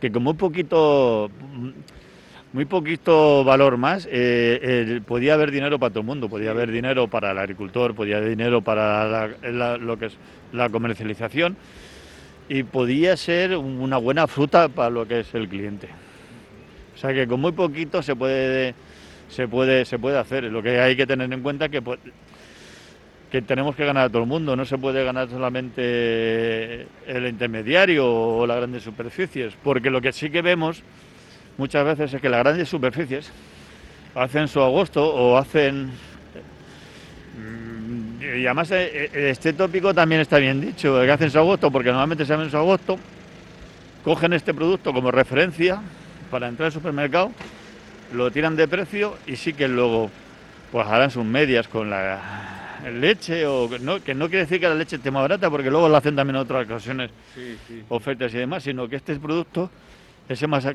que 0.00 0.10
con 0.10 0.22
muy 0.22 0.34
poquito... 0.34 1.30
Muy 2.52 2.64
poquito 2.64 3.44
valor 3.44 3.76
más, 3.76 4.08
eh, 4.10 5.02
podía 5.06 5.34
haber 5.34 5.50
dinero 5.50 5.78
para 5.78 5.90
todo 5.90 6.00
el 6.00 6.06
mundo, 6.06 6.28
podía 6.30 6.52
haber 6.52 6.70
dinero 6.70 7.06
para 7.06 7.32
el 7.32 7.38
agricultor, 7.38 7.94
podía 7.94 8.16
haber 8.16 8.30
dinero 8.30 8.62
para 8.62 9.28
lo 9.76 9.98
que 9.98 10.06
es 10.06 10.16
la 10.52 10.70
comercialización 10.70 11.56
y 12.48 12.62
podía 12.62 13.16
ser 13.16 13.56
una 13.56 13.98
buena 13.98 14.26
fruta 14.26 14.68
para 14.68 14.88
lo 14.88 15.06
que 15.06 15.20
es 15.20 15.34
el 15.34 15.48
cliente. 15.48 15.88
O 16.96 16.98
sea 16.98 17.12
que 17.12 17.26
con 17.26 17.40
muy 17.40 17.52
poquito 17.52 18.02
se 18.02 18.16
puede, 18.16 18.74
se 19.28 19.46
puede, 19.46 19.84
se 19.84 19.98
puede 19.98 20.18
hacer. 20.18 20.44
Lo 20.44 20.62
que 20.62 20.80
hay 20.80 20.96
que 20.96 21.06
tener 21.06 21.30
en 21.30 21.42
cuenta 21.42 21.66
es 21.66 21.70
que, 21.70 21.82
que 23.30 23.42
tenemos 23.42 23.76
que 23.76 23.84
ganar 23.84 24.06
a 24.06 24.08
todo 24.08 24.22
el 24.22 24.28
mundo, 24.28 24.56
no 24.56 24.64
se 24.64 24.78
puede 24.78 25.04
ganar 25.04 25.28
solamente 25.28 26.86
el 27.06 27.26
intermediario 27.26 28.10
o 28.10 28.46
las 28.46 28.56
grandes 28.56 28.82
superficies, 28.82 29.52
porque 29.62 29.90
lo 29.90 30.00
que 30.00 30.10
sí 30.10 30.30
que 30.30 30.40
vemos 30.40 30.82
muchas 31.58 31.84
veces 31.84 32.14
es 32.14 32.22
que 32.22 32.30
las 32.30 32.40
grandes 32.40 32.66
superficies 32.66 33.30
hacen 34.14 34.48
su 34.48 34.62
agosto 34.62 35.04
o 35.04 35.36
hacen 35.36 35.90
mm, 37.38 38.38
y 38.38 38.46
además 38.46 38.70
eh, 38.70 39.10
eh, 39.12 39.30
este 39.30 39.52
tópico 39.52 39.92
también 39.92 40.22
está 40.22 40.38
bien 40.38 40.62
dicho, 40.62 40.98
que 40.98 41.10
hacen 41.10 41.30
su 41.30 41.38
agosto, 41.38 41.70
porque 41.70 41.90
normalmente 41.90 42.24
se 42.24 42.32
hacen 42.32 42.50
su 42.50 42.56
agosto, 42.56 42.98
cogen 44.02 44.32
este 44.32 44.54
producto 44.54 44.94
como 44.94 45.10
referencia 45.10 45.82
para 46.26 46.48
entrar 46.48 46.66
al 46.66 46.72
supermercado, 46.72 47.32
lo 48.12 48.30
tiran 48.30 48.56
de 48.56 48.68
precio 48.68 49.16
y 49.26 49.36
sí 49.36 49.52
que 49.52 49.68
luego 49.68 50.10
pues 50.70 50.86
harán 50.86 51.10
sus 51.10 51.24
medias 51.24 51.68
con 51.68 51.90
la 51.90 52.78
leche 52.92 53.46
o 53.46 53.68
no, 53.80 54.02
que 54.02 54.14
no 54.14 54.28
quiere 54.28 54.44
decir 54.44 54.60
que 54.60 54.68
la 54.68 54.74
leche 54.74 54.96
esté 54.96 55.10
más 55.10 55.22
barata 55.22 55.50
porque 55.50 55.70
luego 55.70 55.88
lo 55.88 55.96
hacen 55.96 56.14
también 56.14 56.36
en 56.36 56.42
otras 56.42 56.66
ocasiones, 56.66 57.10
ofertas 57.88 58.32
y 58.34 58.38
demás, 58.38 58.62
sino 58.62 58.88
que 58.88 58.96
este 58.96 59.16
producto 59.16 59.70
es 60.28 60.46
más 60.48 60.66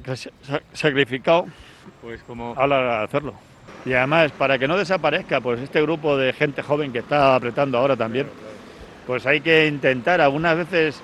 sacrificado 0.74 1.46
pues 2.02 2.22
como 2.24 2.54
a 2.58 2.68
la 2.68 2.80
hora 2.80 2.98
de 3.00 3.04
hacerlo. 3.06 3.34
Y 3.86 3.94
además, 3.94 4.32
para 4.32 4.60
que 4.60 4.68
no 4.68 4.78
desaparezca, 4.78 5.42
pues 5.42 5.60
este 5.60 5.82
grupo 5.82 6.16
de 6.16 6.34
gente 6.34 6.62
joven 6.62 6.92
que 6.92 7.00
está 7.00 7.36
apretando 7.36 7.78
ahora 7.78 7.96
también, 7.96 8.28
pues 9.08 9.26
hay 9.26 9.42
que 9.42 9.68
intentar 9.68 10.22
algunas 10.22 10.56
veces 10.56 11.02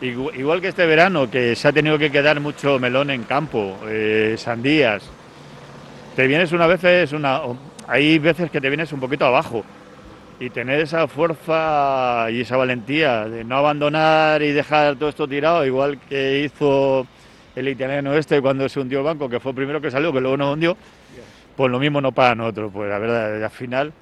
Igual 0.00 0.60
que 0.60 0.68
este 0.68 0.86
verano, 0.86 1.28
que 1.28 1.56
se 1.56 1.66
ha 1.66 1.72
tenido 1.72 1.98
que 1.98 2.10
quedar 2.10 2.38
mucho 2.40 2.78
melón 2.78 3.10
en 3.10 3.24
campo, 3.24 3.76
eh, 3.86 4.36
sandías. 4.38 5.02
Te 6.14 6.26
vienes 6.28 6.52
una 6.52 6.68
vez, 6.68 7.12
una, 7.12 7.40
hay 7.88 8.18
veces 8.20 8.50
que 8.50 8.60
te 8.60 8.68
vienes 8.68 8.92
un 8.92 9.00
poquito 9.00 9.26
abajo. 9.26 9.64
Y 10.40 10.50
tener 10.50 10.78
esa 10.78 11.08
fuerza 11.08 12.28
y 12.30 12.42
esa 12.42 12.56
valentía 12.56 13.28
de 13.28 13.42
no 13.42 13.56
abandonar 13.56 14.40
y 14.40 14.52
dejar 14.52 14.94
todo 14.94 15.08
esto 15.08 15.26
tirado, 15.26 15.66
igual 15.66 15.98
que 16.08 16.44
hizo 16.44 17.04
el 17.56 17.66
italiano 17.66 18.14
este 18.14 18.40
cuando 18.40 18.68
se 18.68 18.78
hundió 18.78 18.98
el 19.00 19.04
banco, 19.04 19.28
que 19.28 19.40
fue 19.40 19.50
el 19.50 19.56
primero 19.56 19.80
que 19.80 19.90
salió, 19.90 20.12
que 20.12 20.20
luego 20.20 20.36
no 20.36 20.52
hundió, 20.52 20.76
pues 21.56 21.72
lo 21.72 21.80
mismo 21.80 22.00
no 22.00 22.12
para 22.12 22.36
nosotros. 22.36 22.70
Pues 22.72 22.88
la 22.88 23.00
verdad, 23.00 23.42
al 23.42 23.50
final, 23.50 23.92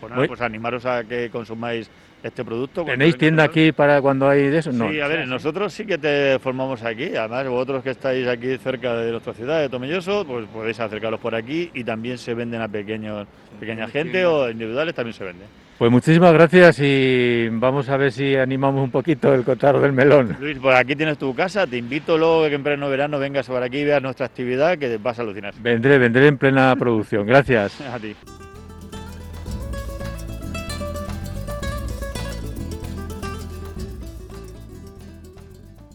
pues, 0.00 0.28
pues 0.28 0.40
animaros 0.40 0.86
a 0.86 1.02
que 1.02 1.28
consumáis 1.28 1.90
este 2.22 2.44
producto. 2.44 2.84
¿Tenéis 2.84 3.16
tienda 3.16 3.44
aquí 3.44 3.72
para 3.72 4.00
cuando 4.00 4.28
hay 4.28 4.48
de 4.48 4.58
eso? 4.58 4.72
No. 4.72 4.90
Sí, 4.90 5.00
a 5.00 5.08
ver, 5.08 5.26
nosotros 5.26 5.72
sí 5.72 5.84
que 5.84 5.98
te 5.98 6.38
formamos 6.38 6.82
aquí. 6.82 7.16
Además, 7.16 7.48
vosotros 7.48 7.82
que 7.82 7.90
estáis 7.90 8.26
aquí 8.28 8.56
cerca 8.58 8.94
de 8.94 9.10
nuestra 9.10 9.32
ciudad 9.34 9.60
de 9.60 9.68
Tomelloso, 9.68 10.24
pues 10.26 10.46
podéis 10.46 10.78
acercaros 10.80 11.20
por 11.20 11.34
aquí 11.34 11.70
y 11.74 11.84
también 11.84 12.18
se 12.18 12.34
venden 12.34 12.60
a 12.60 12.68
pequeños, 12.68 13.26
pequeña 13.58 13.88
gente 13.88 14.24
o 14.26 14.50
individuales 14.50 14.94
también 14.94 15.14
se 15.14 15.24
venden. 15.24 15.46
Pues 15.80 15.90
muchísimas 15.90 16.34
gracias 16.34 16.78
y 16.80 17.48
vamos 17.48 17.88
a 17.88 17.96
ver 17.96 18.12
si 18.12 18.36
animamos 18.36 18.84
un 18.84 18.90
poquito 18.90 19.32
el 19.32 19.44
cotarro 19.44 19.80
del 19.80 19.94
melón. 19.94 20.36
Luis, 20.38 20.58
por 20.58 20.74
aquí 20.74 20.94
tienes 20.94 21.16
tu 21.16 21.34
casa, 21.34 21.66
te 21.66 21.78
invito 21.78 22.18
luego 22.18 22.46
que 22.48 22.54
en 22.54 22.62
pleno 22.62 22.90
verano 22.90 23.18
vengas 23.18 23.46
por 23.46 23.62
aquí 23.62 23.78
y 23.78 23.84
veas 23.84 24.02
nuestra 24.02 24.26
actividad 24.26 24.76
que 24.76 24.98
vas 24.98 25.18
a 25.18 25.22
alucinar. 25.22 25.54
Vendré, 25.58 25.96
vendré 25.96 26.26
en 26.26 26.36
plena 26.36 26.76
producción. 26.76 27.26
Gracias. 27.26 27.80
a 27.94 27.98
ti. 27.98 28.14